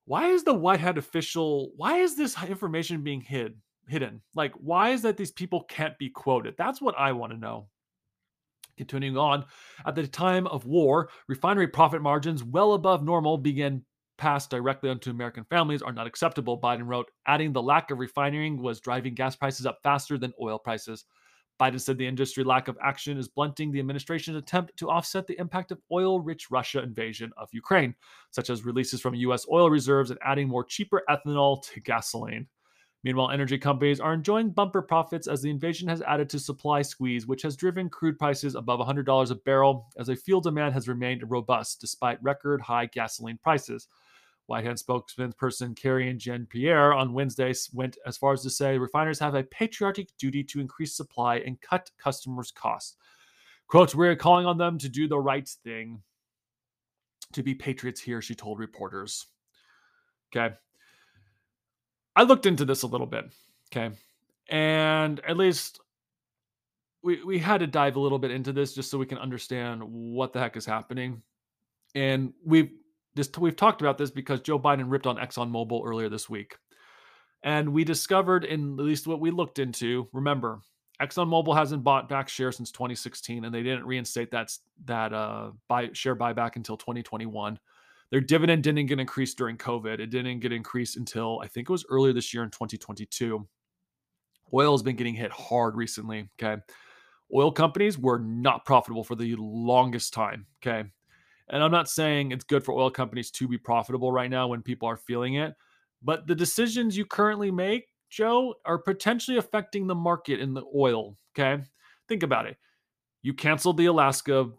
Why 0.06 0.28
is 0.28 0.44
the 0.44 0.54
White 0.54 0.80
House 0.80 0.98
official, 0.98 1.72
why 1.76 1.98
is 1.98 2.16
this 2.16 2.42
information 2.44 3.02
being 3.02 3.22
hid, 3.22 3.58
hidden? 3.88 4.22
Like, 4.36 4.54
why 4.54 4.90
is 4.92 5.02
that 5.02 5.18
these 5.18 5.32
people 5.32 5.64
can't 5.64 5.98
be 5.98 6.10
quoted? 6.10 6.56
That's 6.58 6.82
what 6.82 6.98
I 6.98 7.12
want 7.12 7.32
to 7.34 7.40
know. 7.40 7.68
Continuing 8.78 9.18
on, 9.18 9.46
at 9.86 9.96
the 9.96 10.06
time 10.06 10.48
of 10.48 10.66
war, 10.66 11.10
refinery 11.28 11.68
profit 11.68 12.02
margins 12.02 12.44
well 12.44 12.74
above 12.74 13.04
normal 13.04 13.38
began 13.38 13.84
passed 14.18 14.50
directly 14.50 14.90
onto 14.90 15.10
American 15.10 15.46
families 15.46 15.82
are 15.82 15.94
not 15.94 16.08
acceptable, 16.08 16.60
Biden 16.60 16.88
wrote, 16.88 17.10
adding 17.26 17.52
the 17.52 17.62
lack 17.62 17.92
of 17.92 18.00
refining 18.00 18.62
was 18.62 18.80
driving 18.80 19.14
gas 19.14 19.36
prices 19.36 19.66
up 19.66 19.80
faster 19.84 20.18
than 20.18 20.34
oil 20.42 20.60
prices. 20.60 21.06
Biden 21.60 21.80
said 21.80 21.98
the 21.98 22.08
industry 22.08 22.44
lack 22.44 22.68
of 22.68 22.78
action 22.84 23.18
is 23.18 23.28
blunting 23.28 23.72
the 23.72 23.80
administration's 23.80 24.38
attempt 24.38 24.76
to 24.78 24.90
offset 24.90 25.26
the 25.26 25.40
impact 25.40 25.72
of 25.72 25.82
oil 25.92 26.20
rich 26.20 26.52
Russia 26.52 26.84
invasion 26.84 27.32
of 27.38 27.50
Ukraine, 27.54 27.96
such 28.32 28.50
as 28.50 28.66
releases 28.66 29.00
from 29.00 29.16
U.S. 29.16 29.46
oil 29.50 29.70
reserves 29.70 30.12
and 30.12 30.20
adding 30.24 30.50
more 30.50 30.64
cheaper 30.64 31.04
ethanol 31.10 31.64
to 31.72 31.80
gasoline. 31.80 32.48
Meanwhile, 33.06 33.30
energy 33.30 33.60
companies 33.60 34.00
are 34.00 34.16
enjoying 34.16 34.50
bumper 34.50 34.82
profits 34.82 35.28
as 35.28 35.40
the 35.40 35.52
invasion 35.52 35.88
has 35.88 36.02
added 36.02 36.28
to 36.32 36.40
supply 36.40 36.82
squeeze, 36.82 37.28
which 37.28 37.44
has 37.44 37.56
driven 37.56 37.88
crude 37.88 38.18
prices 38.18 38.56
above 38.56 38.80
$100 38.80 39.30
a 39.30 39.36
barrel 39.36 39.88
as 40.00 40.10
a 40.10 40.16
fuel 40.16 40.42
demand 40.42 40.74
has 40.74 40.88
remained 40.88 41.30
robust 41.30 41.80
despite 41.80 42.22
record 42.24 42.62
high 42.62 42.88
gasoline 42.88 43.38
prices. 43.44 43.88
White 44.48 44.66
House 44.66 44.84
spokesperson 44.84 45.76
Karine 45.76 46.20
Jean-Pierre 46.20 46.94
on 46.94 47.14
Wednesday 47.14 47.54
went 47.74 47.98
as 48.06 48.18
far 48.18 48.34
as 48.34 48.44
to 48.44 48.50
say 48.50 48.78
refiners 48.78 49.20
have 49.20 49.36
a 49.36 49.44
patriotic 49.44 50.10
duty 50.18 50.44
to 50.44 50.60
increase 50.60 50.96
supply 50.96 51.38
and 51.38 51.60
cut 51.62 51.90
customers' 51.98 52.52
costs. 52.52 52.98
Quote, 53.68 53.96
we're 53.96 54.16
calling 54.16 54.46
on 54.46 54.58
them 54.58 54.78
to 54.78 54.90
do 54.90 55.08
the 55.08 55.18
right 55.18 55.48
thing, 55.64 56.02
to 57.34 57.42
be 57.42 57.56
patriots 57.56 58.00
here, 58.00 58.22
she 58.22 58.36
told 58.36 58.60
reporters. 58.60 59.26
Okay. 60.36 60.56
I 62.16 62.24
looked 62.24 62.46
into 62.46 62.66
this 62.66 62.84
a 62.84 62.88
little 62.88 63.08
bit. 63.08 63.26
Okay. 63.72 63.96
And 64.50 65.20
at 65.22 65.38
least 65.38 65.80
we, 67.04 67.24
we 67.24 67.40
had 67.40 67.60
to 67.60 67.68
dive 67.68 67.96
a 67.96 68.00
little 68.00 68.20
bit 68.20 68.32
into 68.32 68.54
this 68.54 68.74
just 68.74 68.92
so 68.92 68.98
we 68.98 69.06
can 69.06 69.18
understand 69.18 69.82
what 69.84 70.34
the 70.34 70.40
heck 70.40 70.56
is 70.56 70.66
happening. 70.66 71.22
And 71.96 72.34
we've 72.46 72.72
this 73.16 73.30
we've 73.38 73.56
talked 73.56 73.82
about 73.82 73.98
this 73.98 74.12
because 74.12 74.42
Joe 74.42 74.60
Biden 74.60 74.86
ripped 74.88 75.08
on 75.08 75.18
ExxonMobil 75.18 75.86
earlier 75.86 76.10
this 76.10 76.30
week. 76.30 76.58
And 77.44 77.74
we 77.74 77.84
discovered 77.84 78.44
in 78.44 78.80
at 78.80 78.86
least 78.86 79.08
what 79.08 79.20
we 79.20 79.32
looked 79.32 79.60
into, 79.60 80.08
remember, 80.12 80.60
ExxonMobil 81.02 81.56
hasn't 81.56 81.84
bought 81.84 82.10
back 82.10 82.30
shares 82.30 82.58
since 82.58 82.72
2016 82.72 83.46
and 83.46 83.54
they 83.54 83.64
didn't 83.64 83.86
reinstate 83.86 84.32
that 84.32 84.52
that 84.86 85.14
uh 85.14 85.52
buy 85.68 85.90
share 85.94 86.16
buyback 86.16 86.56
until 86.56 86.78
2021. 86.78 87.60
Their 88.12 88.22
dividend 88.22 88.64
didn't 88.64 88.86
get 88.86 89.00
increased 89.00 89.38
during 89.38 89.58
COVID. 89.58 90.00
It 90.00 90.08
didn't 90.08 90.40
get 90.40 90.54
increased 90.54 90.96
until 90.96 91.40
I 91.44 91.48
think 91.48 91.70
it 91.70 91.72
was 91.72 91.86
earlier 91.90 92.14
this 92.14 92.34
year 92.34 92.44
in 92.44 92.50
2022. 92.50 93.46
Oil 94.54 94.72
has 94.72 94.84
been 94.84 94.96
getting 94.96 95.16
hit 95.16 95.32
hard 95.32 95.76
recently, 95.76 96.30
okay? 96.42 96.62
Oil 97.34 97.52
companies 97.52 97.98
were 97.98 98.20
not 98.20 98.64
profitable 98.64 99.04
for 99.04 99.16
the 99.16 99.36
longest 99.38 100.14
time. 100.14 100.46
Okay. 100.62 100.88
And 101.50 101.64
I'm 101.64 101.72
not 101.72 101.90
saying 101.90 102.32
it's 102.32 102.44
good 102.44 102.64
for 102.64 102.74
oil 102.74 102.90
companies 102.90 103.32
to 103.32 103.48
be 103.48 103.58
profitable 103.58 104.12
right 104.12 104.30
now 104.30 104.48
when 104.48 104.62
people 104.62 104.88
are 104.88 104.98
feeling 104.98 105.36
it, 105.36 105.54
but 106.02 106.28
the 106.28 106.36
decisions 106.36 106.98
you 106.98 107.06
currently 107.06 107.52
make, 107.52 107.88
Joe, 108.10 108.56
are 108.66 108.78
potentially 108.78 109.38
affecting 109.38 109.88
the 109.88 109.96
market 109.96 110.40
in 110.40 110.54
the 110.54 110.64
oil. 110.76 111.18
Okay. 111.38 111.64
Think 112.08 112.24
about 112.24 112.46
it. 112.46 112.58
You 113.22 113.34
canceled 113.34 113.78
the 113.78 113.88
Alaska 113.88 114.50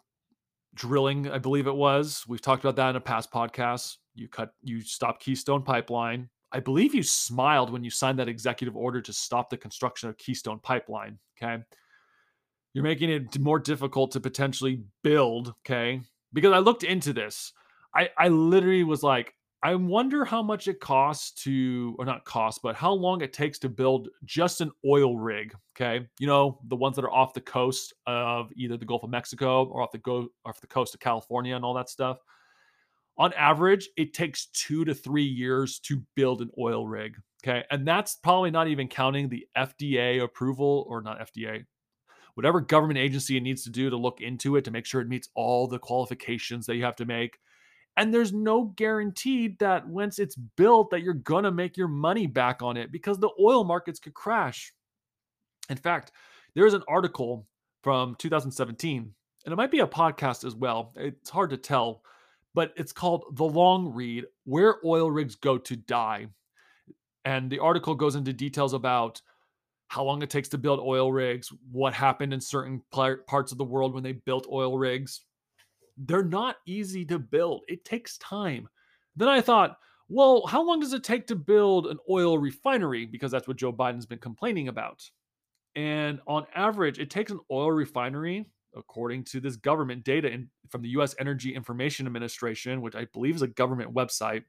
drilling, 0.75 1.31
I 1.31 1.39
believe 1.39 1.67
it 1.67 1.75
was. 1.75 2.25
We've 2.29 2.43
talked 2.43 2.65
about 2.65 2.77
that 2.77 2.91
in 2.91 2.97
a 2.97 3.01
past 3.01 3.31
podcast. 3.31 3.97
You 4.15 4.29
cut, 4.29 4.53
you 4.63 4.81
stopped 4.81 5.23
Keystone 5.23 5.63
Pipeline. 5.63 6.29
I 6.53 6.61
believe 6.61 6.95
you 6.95 7.03
smiled 7.03 7.73
when 7.73 7.85
you 7.85 7.91
signed 7.91 8.19
that 8.19 8.29
executive 8.29 8.77
order 8.77 9.01
to 9.01 9.13
stop 9.13 9.51
the 9.51 9.57
construction 9.57 10.09
of 10.09 10.19
Keystone 10.19 10.59
Pipeline. 10.59 11.19
Okay. 11.37 11.63
You're 12.75 12.85
making 12.85 13.11
it 13.11 13.39
more 13.39 13.59
difficult 13.59 14.13
to 14.13 14.21
potentially 14.21 14.83
build. 15.03 15.55
Okay. 15.65 16.03
Because 16.37 16.53
I 16.53 16.59
looked 16.59 16.85
into 16.85 17.15
this. 17.15 17.53
I, 17.95 18.11
I 18.19 18.29
literally 18.29 18.85
was 18.85 19.03
like, 19.03 19.33
I 19.63 19.75
wonder 19.75 20.27
how 20.27 20.43
much 20.43 20.69
it 20.69 20.81
costs 20.81 21.43
to, 21.45 21.97
or 21.99 22.05
not 22.05 22.27
cost, 22.27 22.61
but 22.63 22.77
how 22.77 22.93
long 22.93 23.23
it 23.23 23.33
takes 23.33 23.59
to 23.61 23.71
build 23.71 24.09
just 24.27 24.61
an 24.61 24.71
oil 24.85 25.17
rig. 25.17 25.55
Okay, 25.75 26.07
you 26.19 26.27
know 26.27 26.61
the 26.69 26.77
ones 26.77 26.95
that 26.97 27.07
are 27.07 27.11
off 27.11 27.33
the 27.33 27.41
coast 27.41 27.95
of 28.07 28.51
either 28.55 28.77
the 28.77 28.85
Gulf 28.85 29.03
of 29.03 29.09
Mexico 29.09 29.65
or 29.65 29.83
off 29.83 29.93
the 29.93 29.99
go 29.99 30.29
off 30.45 30.61
the 30.61 30.67
coast 30.67 30.93
of 30.95 31.01
California 31.01 31.57
and 31.57 31.65
all 31.65 31.73
that 31.73 31.89
stuff. 31.89 32.19
On 33.17 33.33
average, 33.33 33.89
it 33.97 34.13
takes 34.13 34.47
two 34.49 34.85
to 34.85 34.95
three 34.95 35.25
years 35.25 35.79
to 35.81 36.03
build 36.17 36.43
an 36.43 36.51
oil 36.59 36.87
rig. 36.87 37.17
Okay, 37.43 37.65
and 37.71 37.89
that's 37.89 38.17
probably 38.17 38.51
not 38.51 38.69
even 38.69 38.89
counting 38.89 39.31
the 39.31 39.47
FDA 39.57 40.23
approval 40.23 40.85
or 40.87 41.01
not 41.01 41.19
FDA, 41.19 41.65
whatever 42.37 42.61
government 42.61 42.99
agency 42.99 43.37
it 43.37 43.43
needs 43.43 43.65
to 43.65 43.71
do 43.71 43.91
to 43.91 43.97
look 43.97 44.21
into 44.21 44.57
it 44.57 44.65
to 44.65 44.71
make 44.71 44.87
sure 44.87 45.01
it 45.01 45.09
meets 45.09 45.29
all 45.35 45.67
the 45.67 45.79
qualifications 45.79 46.67
that 46.67 46.77
you 46.77 46.85
have 46.85 46.97
to 46.97 47.05
make 47.05 47.39
and 47.97 48.13
there's 48.13 48.33
no 48.33 48.65
guarantee 48.77 49.57
that 49.59 49.87
once 49.89 50.19
it's 50.19 50.37
built 50.37 50.91
that 50.91 51.03
you're 51.03 51.15
going 51.15 51.45
to 51.45 51.51
make 51.51 51.77
your 51.77 51.89
money 51.89 52.27
back 52.27 52.63
on 52.63 52.77
it 52.77 52.93
because 52.93 53.19
the 53.19 53.31
oil 53.41 53.65
markets 53.65 53.99
could 53.99 54.15
crash. 54.15 54.73
In 55.71 55.77
fact, 55.77 56.13
there's 56.55 56.75
an 56.75 56.83
article 56.89 57.47
from 57.83 58.15
2017 58.17 59.15
and 59.45 59.53
it 59.53 59.57
might 59.57 59.71
be 59.71 59.81
a 59.81 59.87
podcast 59.87 60.45
as 60.45 60.55
well. 60.55 60.93
It's 60.97 61.31
hard 61.31 61.51
to 61.51 61.57
tell, 61.57 62.03
but 62.55 62.73
it's 62.77 62.93
called 62.93 63.25
The 63.37 63.45
Long 63.45 63.95
Read 63.95 64.27
Where 64.45 64.77
Oil 64.85 65.11
Rigs 65.11 65.37
Go 65.37 65.57
to 65.57 65.77
Die. 65.77 66.27
And 67.25 67.51
the 67.51 67.61
article 67.61 67.95
goes 67.95 68.15
into 68.15 68.33
details 68.33 68.75
about 68.75 69.23
how 69.89 70.03
long 70.03 70.23
it 70.23 70.31
takes 70.31 70.49
to 70.51 70.59
build 70.59 70.81
oil 70.81 71.13
rigs, 71.13 71.53
what 71.71 71.95
happened 71.95 72.33
in 72.33 72.41
certain 72.41 72.83
parts 72.91 73.53
of 73.53 73.59
the 73.59 73.65
world 73.65 73.95
when 73.95 74.03
they 74.03 74.13
built 74.13 74.47
oil 74.51 74.79
rigs, 74.79 75.23
they're 75.97 76.25
not 76.25 76.57
easy 76.67 77.05
to 77.07 77.19
build. 77.19 77.63
It 77.69 77.85
takes 77.85 78.19
time. 78.19 78.69
Then 79.15 79.29
I 79.29 79.41
thought, 79.41 79.79
well, 80.09 80.47
how 80.47 80.63
long 80.65 80.81
does 80.81 80.93
it 80.93 81.05
take 81.05 81.27
to 81.29 81.37
build 81.37 81.87
an 81.87 81.99
oil 82.11 82.39
refinery? 82.39 83.07
Because 83.07 83.31
that's 83.31 83.49
what 83.49 83.57
Joe 83.57 83.73
Biden's 83.73 84.07
been 84.07 84.19
complaining 84.19 84.69
about. 84.69 85.03
And 85.75 86.21
on 86.27 86.47
average, 86.55 86.99
it 86.99 87.11
takes 87.11 87.31
an 87.33 87.41
oil 87.51 87.71
refinery, 87.71 88.47
according 88.77 89.25
to 89.25 89.41
this 89.41 89.57
government 89.57 90.05
data 90.05 90.31
in, 90.31 90.49
from 90.71 90.83
the 90.83 90.91
US 90.91 91.15
Energy 91.19 91.55
Information 91.55 92.07
Administration, 92.07 92.83
which 92.83 92.95
I 92.95 93.07
believe 93.13 93.37
is 93.37 93.43
a 93.43 93.49
government 93.49 93.95
website, 93.95 94.45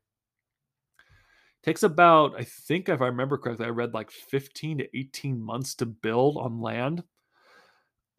takes 1.63 1.83
about, 1.83 2.33
I 2.37 2.43
think, 2.43 2.89
if 2.89 3.01
I 3.01 3.07
remember 3.07 3.37
correctly, 3.37 3.65
I 3.65 3.69
read 3.69 3.93
like 3.93 4.11
15 4.11 4.79
to 4.79 4.97
18 4.97 5.41
months 5.41 5.75
to 5.75 5.85
build 5.85 6.37
on 6.37 6.61
land. 6.61 7.03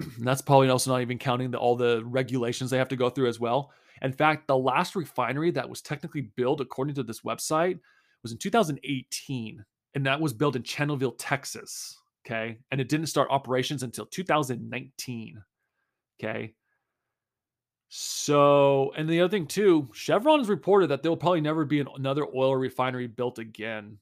And 0.00 0.12
that's 0.26 0.42
probably 0.42 0.68
also 0.68 0.92
not 0.92 1.02
even 1.02 1.18
counting 1.18 1.50
the, 1.50 1.58
all 1.58 1.76
the 1.76 2.02
regulations 2.04 2.70
they 2.70 2.78
have 2.78 2.88
to 2.88 2.96
go 2.96 3.10
through 3.10 3.28
as 3.28 3.40
well. 3.40 3.72
In 4.02 4.12
fact, 4.12 4.46
the 4.46 4.56
last 4.56 4.94
refinery 4.94 5.50
that 5.52 5.68
was 5.68 5.82
technically 5.82 6.30
built, 6.36 6.60
according 6.60 6.94
to 6.96 7.02
this 7.02 7.22
website, 7.22 7.78
was 8.22 8.32
in 8.32 8.38
2018, 8.38 9.64
and 9.94 10.06
that 10.06 10.20
was 10.20 10.32
built 10.32 10.56
in 10.56 10.62
Channelville, 10.62 11.16
Texas. 11.18 11.96
Okay. 12.26 12.58
And 12.70 12.80
it 12.80 12.88
didn't 12.88 13.06
start 13.06 13.28
operations 13.30 13.82
until 13.82 14.06
2019. 14.06 15.42
Okay. 16.20 16.54
So, 17.88 18.92
and 18.96 19.08
the 19.08 19.20
other 19.20 19.30
thing 19.30 19.46
too, 19.46 19.88
Chevron 19.94 20.40
has 20.40 20.48
reported 20.48 20.88
that 20.88 21.02
there'll 21.02 21.16
probably 21.16 21.40
never 21.40 21.64
be 21.64 21.80
another 21.80 22.26
oil 22.34 22.54
refinery 22.54 23.06
built 23.06 23.38
again. 23.38 23.98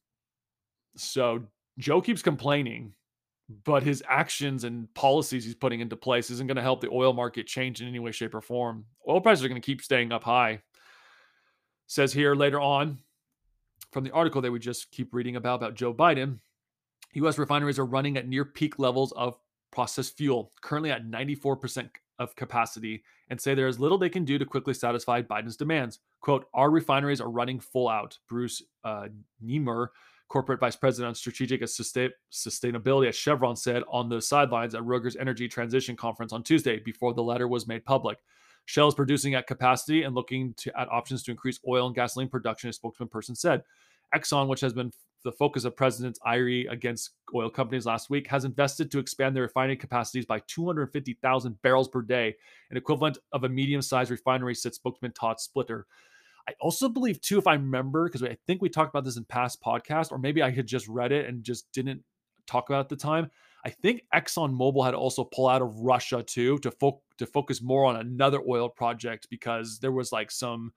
So, 0.96 1.44
Joe 1.78 2.00
keeps 2.00 2.22
complaining 2.22 2.94
but 3.64 3.82
his 3.82 4.02
actions 4.08 4.64
and 4.64 4.92
policies 4.94 5.44
he's 5.44 5.54
putting 5.54 5.80
into 5.80 5.96
place 5.96 6.30
isn't 6.30 6.46
going 6.46 6.56
to 6.56 6.62
help 6.62 6.80
the 6.80 6.90
oil 6.90 7.12
market 7.12 7.46
change 7.46 7.80
in 7.80 7.88
any 7.88 7.98
way, 7.98 8.10
shape, 8.10 8.34
or 8.34 8.40
form. 8.40 8.84
Oil 9.08 9.20
prices 9.20 9.44
are 9.44 9.48
going 9.48 9.60
to 9.60 9.64
keep 9.64 9.82
staying 9.82 10.12
up 10.12 10.24
high. 10.24 10.60
Says 11.86 12.12
here 12.12 12.34
later 12.34 12.60
on 12.60 12.98
from 13.92 14.02
the 14.02 14.10
article 14.10 14.42
that 14.42 14.50
we 14.50 14.58
just 14.58 14.90
keep 14.90 15.14
reading 15.14 15.36
about 15.36 15.56
about 15.56 15.74
Joe 15.74 15.94
Biden, 15.94 16.40
U.S. 17.14 17.38
refineries 17.38 17.78
are 17.78 17.86
running 17.86 18.16
at 18.16 18.26
near 18.26 18.44
peak 18.44 18.80
levels 18.80 19.12
of 19.12 19.38
processed 19.70 20.16
fuel, 20.16 20.50
currently 20.60 20.90
at 20.90 21.06
94% 21.06 21.88
of 22.18 22.34
capacity, 22.36 23.02
and 23.28 23.40
say 23.40 23.54
there 23.54 23.68
is 23.68 23.80
little 23.80 23.98
they 23.98 24.08
can 24.08 24.24
do 24.24 24.38
to 24.38 24.44
quickly 24.44 24.74
satisfy 24.74 25.22
Biden's 25.22 25.56
demands. 25.56 26.00
Quote, 26.20 26.46
our 26.54 26.70
refineries 26.70 27.20
are 27.20 27.30
running 27.30 27.60
full 27.60 27.88
out, 27.88 28.18
Bruce 28.28 28.62
uh, 28.84 29.08
Niemeyer, 29.40 29.90
corporate 30.28 30.60
vice 30.60 30.76
president 30.76 31.08
on 31.08 31.14
strategic 31.14 31.62
sustainability 31.62 33.08
at 33.08 33.14
Chevron 33.14 33.56
said 33.56 33.82
on 33.88 34.08
the 34.08 34.20
sidelines 34.20 34.74
at 34.74 34.82
Reuters 34.82 35.16
Energy 35.18 35.48
Transition 35.48 35.96
Conference 35.96 36.32
on 36.32 36.42
Tuesday 36.42 36.80
before 36.80 37.14
the 37.14 37.22
letter 37.22 37.46
was 37.46 37.66
made 37.66 37.84
public. 37.84 38.18
Shell 38.64 38.88
is 38.88 38.94
producing 38.94 39.34
at 39.34 39.46
capacity 39.46 40.02
and 40.02 40.14
looking 40.14 40.52
to, 40.54 40.80
at 40.80 40.90
options 40.90 41.22
to 41.24 41.30
increase 41.30 41.60
oil 41.68 41.86
and 41.86 41.94
gasoline 41.94 42.28
production, 42.28 42.68
a 42.68 42.72
spokesman 42.72 43.08
person 43.08 43.36
said. 43.36 43.62
Exxon, 44.14 44.48
which 44.48 44.60
has 44.60 44.72
been 44.72 44.92
the 45.26 45.32
focus 45.32 45.64
of 45.64 45.76
President 45.76 46.18
Ire 46.24 46.70
against 46.70 47.10
oil 47.34 47.50
companies 47.50 47.84
last 47.84 48.08
week, 48.08 48.28
has 48.28 48.44
invested 48.44 48.90
to 48.90 49.00
expand 49.00 49.34
their 49.34 49.42
refining 49.42 49.76
capacities 49.76 50.24
by 50.24 50.40
250,000 50.46 51.60
barrels 51.62 51.88
per 51.88 52.00
day, 52.00 52.36
an 52.70 52.76
equivalent 52.76 53.18
of 53.32 53.42
a 53.44 53.48
medium 53.48 53.82
sized 53.82 54.10
refinery, 54.10 54.54
said 54.54 54.72
spokesman 54.72 55.12
Todd 55.12 55.40
Spitler. 55.40 55.86
I 56.48 56.52
also 56.60 56.88
believe 56.88 57.20
too, 57.20 57.38
if 57.38 57.48
I 57.48 57.54
remember, 57.54 58.06
because 58.06 58.22
I 58.22 58.38
think 58.46 58.62
we 58.62 58.68
talked 58.68 58.94
about 58.94 59.04
this 59.04 59.16
in 59.16 59.24
past 59.24 59.60
podcasts, 59.60 60.12
or 60.12 60.18
maybe 60.18 60.42
I 60.42 60.50
had 60.50 60.66
just 60.66 60.86
read 60.86 61.10
it 61.10 61.26
and 61.26 61.42
just 61.42 61.70
didn't 61.72 62.02
talk 62.46 62.70
about 62.70 62.78
it 62.78 62.84
at 62.84 62.88
the 62.90 62.96
time. 62.96 63.30
I 63.64 63.70
think 63.70 64.02
Exxon 64.14 64.56
Mobil 64.56 64.84
had 64.84 64.94
also 64.94 65.24
pull 65.24 65.48
out 65.48 65.60
of 65.60 65.76
Russia 65.80 66.22
too 66.22 66.58
to 66.58 66.70
fo- 66.70 67.02
to 67.18 67.26
focus 67.26 67.60
more 67.60 67.84
on 67.84 67.96
another 67.96 68.40
oil 68.48 68.68
project 68.68 69.26
because 69.28 69.80
there 69.80 69.90
was 69.90 70.12
like 70.12 70.30
some 70.30 70.72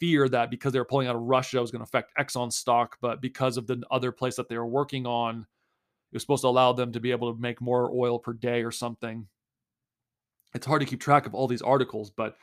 fear 0.00 0.28
that 0.28 0.50
because 0.50 0.72
they 0.72 0.78
were 0.78 0.84
pulling 0.84 1.08
out 1.08 1.16
of 1.16 1.22
Russia 1.22 1.58
it 1.58 1.60
was 1.60 1.70
going 1.70 1.80
to 1.80 1.84
affect 1.84 2.16
Exxon 2.18 2.52
stock, 2.52 2.96
but 3.00 3.20
because 3.20 3.56
of 3.56 3.66
the 3.66 3.82
other 3.90 4.12
place 4.12 4.36
that 4.36 4.48
they 4.48 4.58
were 4.58 4.66
working 4.66 5.06
on, 5.06 5.40
it 5.40 6.14
was 6.14 6.22
supposed 6.22 6.42
to 6.42 6.48
allow 6.48 6.72
them 6.72 6.92
to 6.92 7.00
be 7.00 7.10
able 7.10 7.32
to 7.32 7.40
make 7.40 7.60
more 7.60 7.90
oil 7.92 8.18
per 8.18 8.32
day 8.32 8.62
or 8.62 8.70
something. 8.70 9.26
It's 10.54 10.66
hard 10.66 10.80
to 10.80 10.86
keep 10.86 11.00
track 11.00 11.26
of 11.26 11.34
all 11.34 11.48
these 11.48 11.62
articles, 11.62 12.10
but 12.10 12.36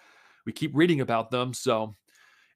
we 0.46 0.52
keep 0.52 0.72
reading 0.74 1.02
about 1.02 1.32
them, 1.32 1.54
so 1.54 1.96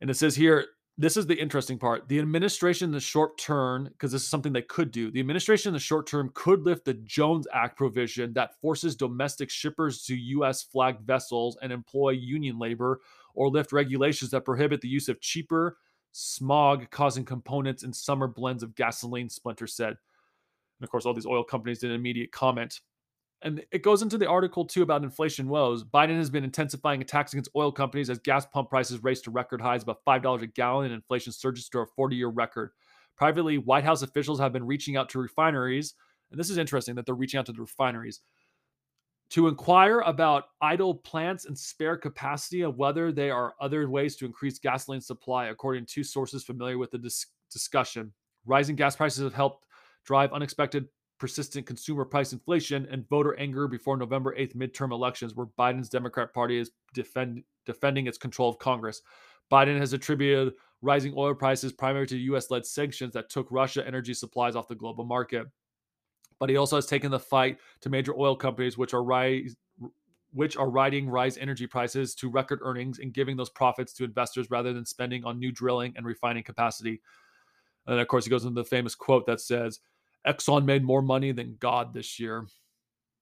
and 0.02 0.10
it 0.10 0.15
says 0.15 0.36
here, 0.36 0.65
this 0.98 1.17
is 1.17 1.28
the 1.28 1.36
interesting 1.36 1.78
part. 1.78 2.08
The 2.08 2.19
administration 2.19 2.86
in 2.86 2.91
the 2.93 3.02
short 3.02 3.38
term, 3.38 3.86
because 3.86 4.13
this 4.13 4.21
is 4.21 4.30
something 4.30 4.54
they 4.54 4.62
could 4.62 4.91
do, 4.91 5.12
the 5.12 5.19
administration 5.19 5.69
in 5.69 5.74
the 5.74 5.80
short 5.80 6.08
term 6.08 6.32
could 6.34 6.62
lift 6.62 6.86
the 6.86 6.93
Jones 6.93 7.48
Act 7.54 7.78
provision 7.78 8.32
that 8.34 8.60
forces 8.62 8.95
domestic 8.95 9.50
shippers 9.50 10.04
to 10.04 10.15
U.S. 10.15 10.63
flagged 10.63 11.06
vessels 11.06 11.58
and 11.62 11.74
employ 11.74 12.12
union 12.12 12.58
labor, 12.58 13.02
or 13.36 13.50
lift 13.50 13.71
regulations 13.71 14.32
that 14.32 14.45
prohibit 14.45 14.82
the 14.82 14.88
use 14.88 15.10
of 15.10 15.21
cheaper, 15.21 15.78
smog 16.12 16.89
causing 16.89 17.26
components 17.26 17.84
in 17.84 17.93
summer 17.93 18.28
blends 18.28 18.63
of 18.63 18.76
gasoline, 18.76 19.30
Splinter 19.30 19.67
said. 19.67 19.89
And 19.89 20.84
of 20.84 20.89
course, 20.89 21.06
all 21.06 21.13
these 21.13 21.26
oil 21.26 21.43
companies 21.43 21.80
did 21.80 21.91
an 21.91 21.95
immediate 21.95 22.32
comment 22.32 22.80
and 23.45 23.63
it 23.71 23.84
goes 23.84 24.02
into 24.02 24.17
the 24.17 24.28
article 24.28 24.65
too 24.65 24.82
about 24.82 25.04
inflation 25.04 25.48
woes. 25.48 25.84
Biden 25.84 26.17
has 26.17 26.30
been 26.32 26.43
intensifying 26.43 27.02
attacks 27.02 27.34
against 27.34 27.52
oil 27.56 27.71
companies 27.71 28.10
as 28.10 28.19
gas 28.19 28.45
pump 28.45 28.69
prices 28.69 29.04
race 29.04 29.21
to 29.21 29.32
record 29.32 29.62
highs, 29.62 29.84
about 29.84 30.04
$5 30.06 30.41
a 30.41 30.48
gallon, 30.48 30.86
and 30.86 30.95
inflation 30.95 31.32
surges 31.32 31.69
to 31.69 31.80
a 31.80 31.86
40 31.86 32.15
year 32.15 32.30
record. 32.30 32.71
Privately, 33.15 33.58
White 33.58 33.84
House 33.84 34.02
officials 34.02 34.39
have 34.39 34.52
been 34.52 34.65
reaching 34.65 34.98
out 34.98 35.10
to 35.10 35.19
refineries, 35.19 35.93
and 36.32 36.39
this 36.39 36.50
is 36.50 36.58
interesting 36.58 36.95
that 36.95 37.06
they're 37.06 37.15
reaching 37.15 37.39
out 37.39 37.45
to 37.45 37.54
the 37.54 37.62
refineries 37.62 38.21
to 39.32 39.48
inquire 39.48 40.02
about 40.02 40.46
idle 40.62 40.94
plants 40.94 41.46
and 41.46 41.58
spare 41.58 41.98
capacity 41.98 42.62
of 42.62 42.78
whether 42.78 43.12
there 43.12 43.36
are 43.36 43.56
other 43.60 43.90
ways 43.90 44.16
to 44.18 44.26
increase 44.26 44.60
gasoline 44.60 45.02
supply, 45.02 45.48
according 45.48 45.86
to 45.88 46.04
sources 46.04 46.44
familiar 46.44 46.78
with 46.78 46.92
the 46.92 46.98
dis- 46.98 47.28
discussion. 47.52 48.14
Rising 48.46 48.76
gas 48.76 48.96
prices 48.96 49.24
have 49.24 49.34
helped 49.34 49.66
drive 50.06 50.32
unexpected 50.34 50.88
persistent 51.18 51.66
consumer 51.66 52.06
price 52.06 52.34
inflation, 52.34 52.88
and 52.92 53.08
voter 53.10 53.36
anger 53.40 53.68
before 53.68 53.98
November 53.98 54.36
8th 54.38 54.56
midterm 54.56 54.92
elections, 54.92 55.34
where 55.34 55.48
Biden's 55.58 55.90
Democrat 55.90 56.34
Party 56.34 56.58
is 56.58 56.72
defend, 56.94 57.44
defending 57.66 58.08
its 58.08 58.18
control 58.18 58.50
of 58.50 58.60
Congress. 58.60 59.02
Biden 59.52 59.80
has 59.80 59.94
attributed 59.94 60.54
rising 60.82 61.14
oil 61.16 61.34
prices 61.34 61.72
primarily 61.72 62.08
to 62.08 62.18
US 62.18 62.52
led 62.52 62.66
sanctions 62.66 63.14
that 63.14 63.30
took 63.30 63.48
Russia 63.50 63.86
energy 63.88 64.14
supplies 64.14 64.56
off 64.56 64.68
the 64.68 64.76
global 64.76 65.06
market. 65.06 65.48
But 66.39 66.50
he 66.50 66.58
also 66.58 66.76
has 66.76 66.86
taken 66.86 67.12
the 67.12 67.19
fight 67.19 67.58
to 67.82 67.89
major 67.89 68.13
oil 68.17 68.36
companies, 68.36 68.78
which 68.78 68.93
are 68.93 69.04
rise, 69.04 69.56
which 70.34 70.58
are 70.58 70.69
riding 70.69 71.10
rise 71.10 71.38
energy 71.38 71.65
prices 71.65 72.13
to 72.15 72.30
record 72.30 72.60
earnings 72.62 73.00
and 73.00 73.13
giving 73.13 73.38
those 73.38 73.50
profits 73.50 73.93
to 73.93 74.04
investors 74.04 74.52
rather 74.52 74.74
than 74.74 74.86
spending 74.86 75.24
on 75.24 75.39
new 75.39 75.52
drilling 75.52 75.93
and 75.95 76.06
refining 76.06 76.43
capacity. 76.43 77.02
And 77.88 78.00
of 78.00 78.08
course, 78.08 78.26
he 78.26 78.32
goes 78.32 78.43
into 78.43 78.62
the 78.62 78.67
famous 78.67 78.95
quote 78.95 79.26
that 79.28 79.39
says, 79.39 79.80
Exxon 80.28 80.65
made 80.65 80.84
more 80.84 81.02
money 81.02 81.32
than 81.32 81.56
God 81.60 81.93
this 81.93 82.19
year. 82.19 82.48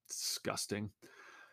Disgusting. 0.08 0.89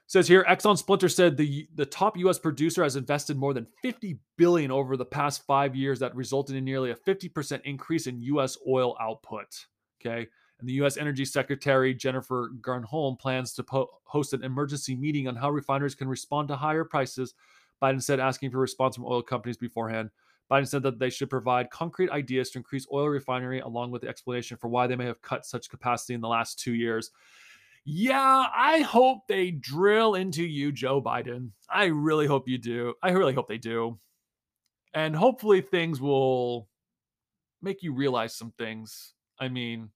Says 0.06 0.26
here, 0.26 0.44
Exxon 0.48 0.76
Splinter 0.76 1.08
said 1.08 1.36
the 1.36 1.68
the 1.76 1.86
top 1.86 2.16
U.S. 2.16 2.38
producer 2.38 2.82
has 2.82 2.96
invested 2.96 3.36
more 3.36 3.54
than 3.54 3.66
50 3.82 4.18
billion 4.36 4.70
over 4.72 4.96
the 4.96 5.04
past 5.04 5.46
five 5.46 5.76
years. 5.76 6.00
That 6.00 6.16
resulted 6.16 6.56
in 6.56 6.64
nearly 6.64 6.90
a 6.90 6.96
50% 6.96 7.60
increase 7.64 8.08
in 8.08 8.20
U.S. 8.22 8.56
oil 8.66 8.96
output. 9.00 9.66
Okay, 10.00 10.26
and 10.60 10.68
the 10.68 10.74
U.S. 10.74 10.96
Energy 10.96 11.24
Secretary 11.24 11.94
Jennifer 11.94 12.50
Granholm 12.60 13.18
plans 13.18 13.52
to 13.54 13.62
po- 13.62 13.90
host 14.04 14.32
an 14.32 14.44
emergency 14.44 14.94
meeting 14.94 15.28
on 15.28 15.36
how 15.36 15.50
refiners 15.50 15.94
can 15.94 16.08
respond 16.08 16.48
to 16.48 16.56
higher 16.56 16.84
prices. 16.84 17.34
Biden 17.82 18.02
said 18.02 18.20
asking 18.20 18.50
for 18.50 18.58
a 18.58 18.60
response 18.60 18.96
from 18.96 19.06
oil 19.06 19.22
companies 19.22 19.56
beforehand. 19.56 20.10
Biden 20.50 20.68
said 20.68 20.82
that 20.82 20.98
they 20.98 21.10
should 21.10 21.30
provide 21.30 21.70
concrete 21.70 22.10
ideas 22.10 22.50
to 22.50 22.58
increase 22.58 22.86
oil 22.92 23.08
refinery, 23.08 23.60
along 23.60 23.90
with 23.90 24.02
the 24.02 24.08
explanation 24.08 24.56
for 24.56 24.68
why 24.68 24.86
they 24.86 24.96
may 24.96 25.06
have 25.06 25.22
cut 25.22 25.46
such 25.46 25.70
capacity 25.70 26.14
in 26.14 26.20
the 26.20 26.28
last 26.28 26.58
two 26.58 26.74
years. 26.74 27.10
Yeah, 27.84 28.46
I 28.54 28.80
hope 28.80 29.26
they 29.26 29.52
drill 29.52 30.16
into 30.16 30.44
you, 30.44 30.72
Joe 30.72 31.00
Biden. 31.00 31.50
I 31.68 31.86
really 31.86 32.26
hope 32.26 32.48
you 32.48 32.58
do. 32.58 32.94
I 33.02 33.10
really 33.10 33.32
hope 33.32 33.48
they 33.48 33.58
do. 33.58 33.98
And 34.92 35.14
hopefully 35.14 35.60
things 35.60 36.00
will 36.00 36.68
make 37.62 37.82
you 37.82 37.94
realize 37.94 38.34
some 38.34 38.52
things. 38.58 39.14
I 39.38 39.48
mean, 39.48 39.90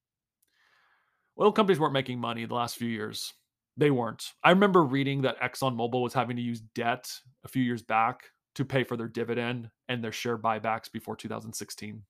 oil 1.40 1.52
companies 1.52 1.80
weren't 1.80 1.92
making 1.92 2.18
money 2.18 2.44
the 2.44 2.54
last 2.54 2.76
few 2.76 2.88
years. 2.88 3.32
They 3.76 3.90
weren't. 3.90 4.32
I 4.42 4.50
remember 4.50 4.84
reading 4.84 5.22
that 5.22 5.40
ExxonMobil 5.40 6.02
was 6.02 6.14
having 6.14 6.36
to 6.36 6.42
use 6.42 6.60
debt 6.60 7.10
a 7.44 7.48
few 7.48 7.62
years 7.62 7.82
back 7.82 8.24
to 8.54 8.64
pay 8.64 8.84
for 8.84 8.96
their 8.96 9.08
dividend 9.08 9.70
and 9.88 10.02
their 10.02 10.12
share 10.12 10.38
buybacks 10.38 10.90
before 10.90 11.16
2016 11.16 12.02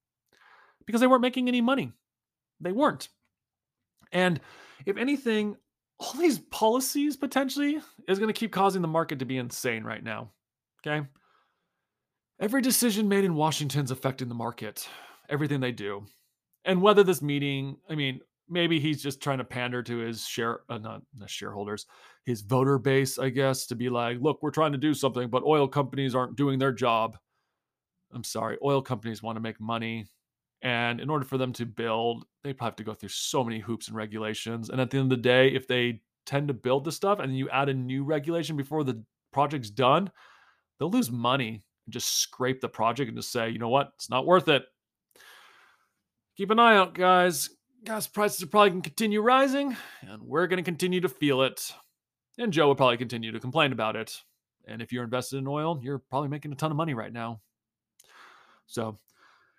because 0.87 1.00
they 1.00 1.06
weren't 1.06 1.22
making 1.22 1.48
any 1.48 1.60
money. 1.60 1.92
They 2.60 2.72
weren't. 2.72 3.08
And 4.12 4.40
if 4.84 4.96
anything, 4.96 5.56
all 5.98 6.12
these 6.14 6.38
policies 6.38 7.16
potentially 7.16 7.78
is 8.08 8.18
going 8.18 8.32
to 8.32 8.38
keep 8.38 8.52
causing 8.52 8.82
the 8.82 8.88
market 8.88 9.20
to 9.20 9.24
be 9.24 9.38
insane 9.38 9.84
right 9.84 10.02
now. 10.02 10.30
Okay. 10.87 11.06
Every 12.40 12.60
decision 12.60 13.08
made 13.08 13.24
in 13.24 13.34
Washington's 13.34 13.90
affecting 13.90 14.28
the 14.28 14.34
market, 14.34 14.88
everything 15.28 15.60
they 15.60 15.72
do. 15.72 16.04
And 16.64 16.82
whether 16.82 17.02
this 17.02 17.22
meeting, 17.22 17.76
I 17.88 17.94
mean, 17.94 18.20
maybe 18.48 18.78
he's 18.78 19.02
just 19.02 19.22
trying 19.22 19.38
to 19.38 19.44
pander 19.44 19.83
to 19.83 19.98
his 19.98 20.26
share, 20.26 20.61
uh, 20.68 20.78
not 20.78 21.02
the 21.16 21.28
shareholders, 21.28 21.87
his 22.24 22.42
voter 22.42 22.78
base, 22.78 23.18
I 23.18 23.30
guess, 23.30 23.66
to 23.66 23.74
be 23.74 23.88
like, 23.88 24.18
look, 24.20 24.42
we're 24.42 24.50
trying 24.50 24.72
to 24.72 24.78
do 24.78 24.94
something, 24.94 25.28
but 25.28 25.44
oil 25.44 25.68
companies 25.68 26.14
aren't 26.14 26.37
doing 26.37 26.59
their 26.59 26.72
job. 26.72 27.16
I'm 28.12 28.24
sorry, 28.24 28.59
oil 28.62 28.83
companies 28.83 29.22
want 29.22 29.37
to 29.37 29.40
make 29.40 29.61
money. 29.61 30.07
And 30.62 31.00
in 31.00 31.11
order 31.11 31.24
for 31.24 31.37
them 31.37 31.52
to 31.54 31.66
build, 31.66 32.24
they 32.42 32.52
probably 32.52 32.70
have 32.70 32.76
to 32.76 32.85
go 32.85 32.94
through 32.94 33.11
so 33.11 33.44
many 33.44 33.59
hoops 33.59 33.88
and 33.88 33.96
regulations. 33.96 34.70
And 34.70 34.80
at 34.80 34.90
the 34.90 34.98
end 34.98 35.12
of 35.12 35.18
the 35.18 35.22
day, 35.22 35.48
if 35.48 35.66
they 35.66 36.00
tend 36.24 36.48
to 36.48 36.54
build 36.54 36.85
the 36.85 36.92
stuff 36.92 37.18
and 37.18 37.37
you 37.37 37.50
add 37.50 37.68
a 37.68 37.74
new 37.74 38.04
regulation 38.04 38.57
before 38.57 38.85
the 38.85 39.02
project's 39.33 39.68
done, 39.68 40.11
they'll 40.78 40.90
lose 40.90 41.11
money 41.11 41.62
and 41.87 41.92
just 41.92 42.18
scrape 42.20 42.61
the 42.61 42.68
project 42.68 43.09
and 43.09 43.18
just 43.18 43.33
say, 43.33 43.50
you 43.50 43.59
know 43.59 43.68
what, 43.68 43.92
it's 43.96 44.09
not 44.09 44.26
worth 44.26 44.48
it. 44.48 44.64
Keep 46.37 46.50
an 46.50 46.59
eye 46.59 46.76
out, 46.76 46.94
guys. 46.94 47.50
Gas 47.84 48.06
prices 48.06 48.42
are 48.42 48.46
probably 48.46 48.70
going 48.70 48.82
to 48.82 48.88
continue 48.88 49.20
rising, 49.20 49.76
and 50.00 50.22
we're 50.22 50.46
going 50.46 50.56
to 50.56 50.62
continue 50.62 51.02
to 51.02 51.08
feel 51.08 51.42
it. 51.42 51.70
And 52.38 52.50
Joe 52.50 52.68
will 52.68 52.74
probably 52.74 52.96
continue 52.96 53.30
to 53.30 53.38
complain 53.38 53.72
about 53.72 53.94
it. 53.94 54.22
And 54.66 54.80
if 54.80 54.90
you're 54.90 55.04
invested 55.04 55.36
in 55.36 55.46
oil, 55.46 55.78
you're 55.82 55.98
probably 55.98 56.30
making 56.30 56.50
a 56.52 56.54
ton 56.54 56.70
of 56.70 56.78
money 56.78 56.94
right 56.94 57.12
now. 57.12 57.42
So 58.66 58.96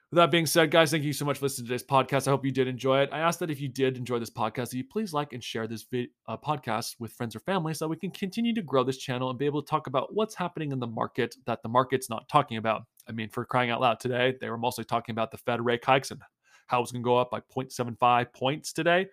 with 0.09 0.17
that 0.17 0.31
being 0.31 0.47
said, 0.47 0.71
guys, 0.71 0.89
thank 0.89 1.03
you 1.03 1.13
so 1.13 1.23
much 1.23 1.37
for 1.37 1.45
listening 1.45 1.67
to 1.67 1.73
today's 1.77 1.87
podcast. 1.87 2.27
I 2.27 2.31
hope 2.31 2.43
you 2.43 2.51
did 2.51 2.67
enjoy 2.67 3.01
it. 3.01 3.09
I 3.11 3.19
ask 3.19 3.37
that 3.39 3.51
if 3.51 3.61
you 3.61 3.67
did 3.67 3.95
enjoy 3.95 4.17
this 4.17 4.31
podcast, 4.31 4.71
that 4.71 4.77
you 4.77 4.85
please 4.85 5.13
like 5.13 5.33
and 5.33 5.43
share 5.43 5.67
this 5.67 5.83
vid- 5.83 6.09
uh, 6.27 6.35
podcast 6.35 6.95
with 6.99 7.11
friends 7.13 7.35
or 7.35 7.41
family 7.41 7.75
so 7.75 7.87
we 7.87 7.95
can 7.95 8.09
continue 8.09 8.55
to 8.55 8.63
grow 8.63 8.83
this 8.83 8.97
channel 8.97 9.29
and 9.29 9.37
be 9.37 9.45
able 9.45 9.61
to 9.61 9.69
talk 9.69 9.85
about 9.85 10.15
what's 10.15 10.33
happening 10.33 10.71
in 10.71 10.79
the 10.79 10.87
market 10.87 11.35
that 11.45 11.61
the 11.61 11.69
market's 11.69 12.09
not 12.09 12.27
talking 12.27 12.57
about. 12.57 12.85
I 13.07 13.11
mean, 13.11 13.29
for 13.29 13.45
crying 13.45 13.69
out 13.69 13.81
loud 13.81 13.99
today, 13.99 14.33
they 14.41 14.49
were 14.49 14.57
mostly 14.57 14.83
talking 14.83 15.13
about 15.13 15.29
the 15.29 15.37
Fed 15.37 15.63
rate 15.63 15.85
hikes 15.85 16.09
and 16.09 16.19
how 16.67 16.81
it's 16.81 16.91
going 16.91 17.03
to 17.03 17.05
go 17.05 17.17
up 17.17 17.31
by 17.31 17.39
0.75 17.39 18.33
points 18.33 18.73
today. 18.73 19.07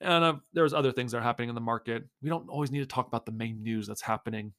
And 0.00 0.24
uh, 0.24 0.34
there's 0.52 0.74
other 0.74 0.92
things 0.92 1.12
that 1.12 1.18
are 1.18 1.22
happening 1.22 1.48
in 1.48 1.54
the 1.54 1.60
market. 1.60 2.04
We 2.22 2.28
don't 2.28 2.48
always 2.48 2.70
need 2.70 2.80
to 2.80 2.86
talk 2.86 3.08
about 3.08 3.26
the 3.26 3.32
main 3.32 3.62
news 3.62 3.86
that's 3.86 4.02
happening 4.02 4.52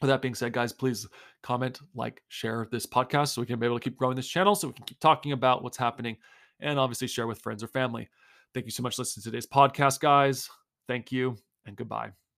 with 0.00 0.08
that 0.08 0.22
being 0.22 0.34
said, 0.34 0.52
guys, 0.52 0.72
please 0.72 1.06
comment, 1.42 1.80
like, 1.94 2.22
share 2.28 2.66
this 2.70 2.86
podcast 2.86 3.28
so 3.28 3.40
we 3.40 3.46
can 3.46 3.58
be 3.58 3.66
able 3.66 3.78
to 3.78 3.84
keep 3.84 3.96
growing 3.96 4.16
this 4.16 4.28
channel 4.28 4.54
so 4.54 4.68
we 4.68 4.74
can 4.74 4.84
keep 4.84 5.00
talking 5.00 5.32
about 5.32 5.62
what's 5.62 5.76
happening 5.76 6.16
and 6.60 6.78
obviously 6.78 7.06
share 7.06 7.26
with 7.26 7.40
friends 7.40 7.62
or 7.62 7.68
family. 7.68 8.08
Thank 8.54 8.66
you 8.66 8.72
so 8.72 8.82
much 8.82 8.96
for 8.96 9.02
listening 9.02 9.22
to 9.24 9.30
today's 9.30 9.46
podcast, 9.46 10.00
guys. 10.00 10.48
Thank 10.88 11.12
you 11.12 11.36
and 11.66 11.76
goodbye. 11.76 12.19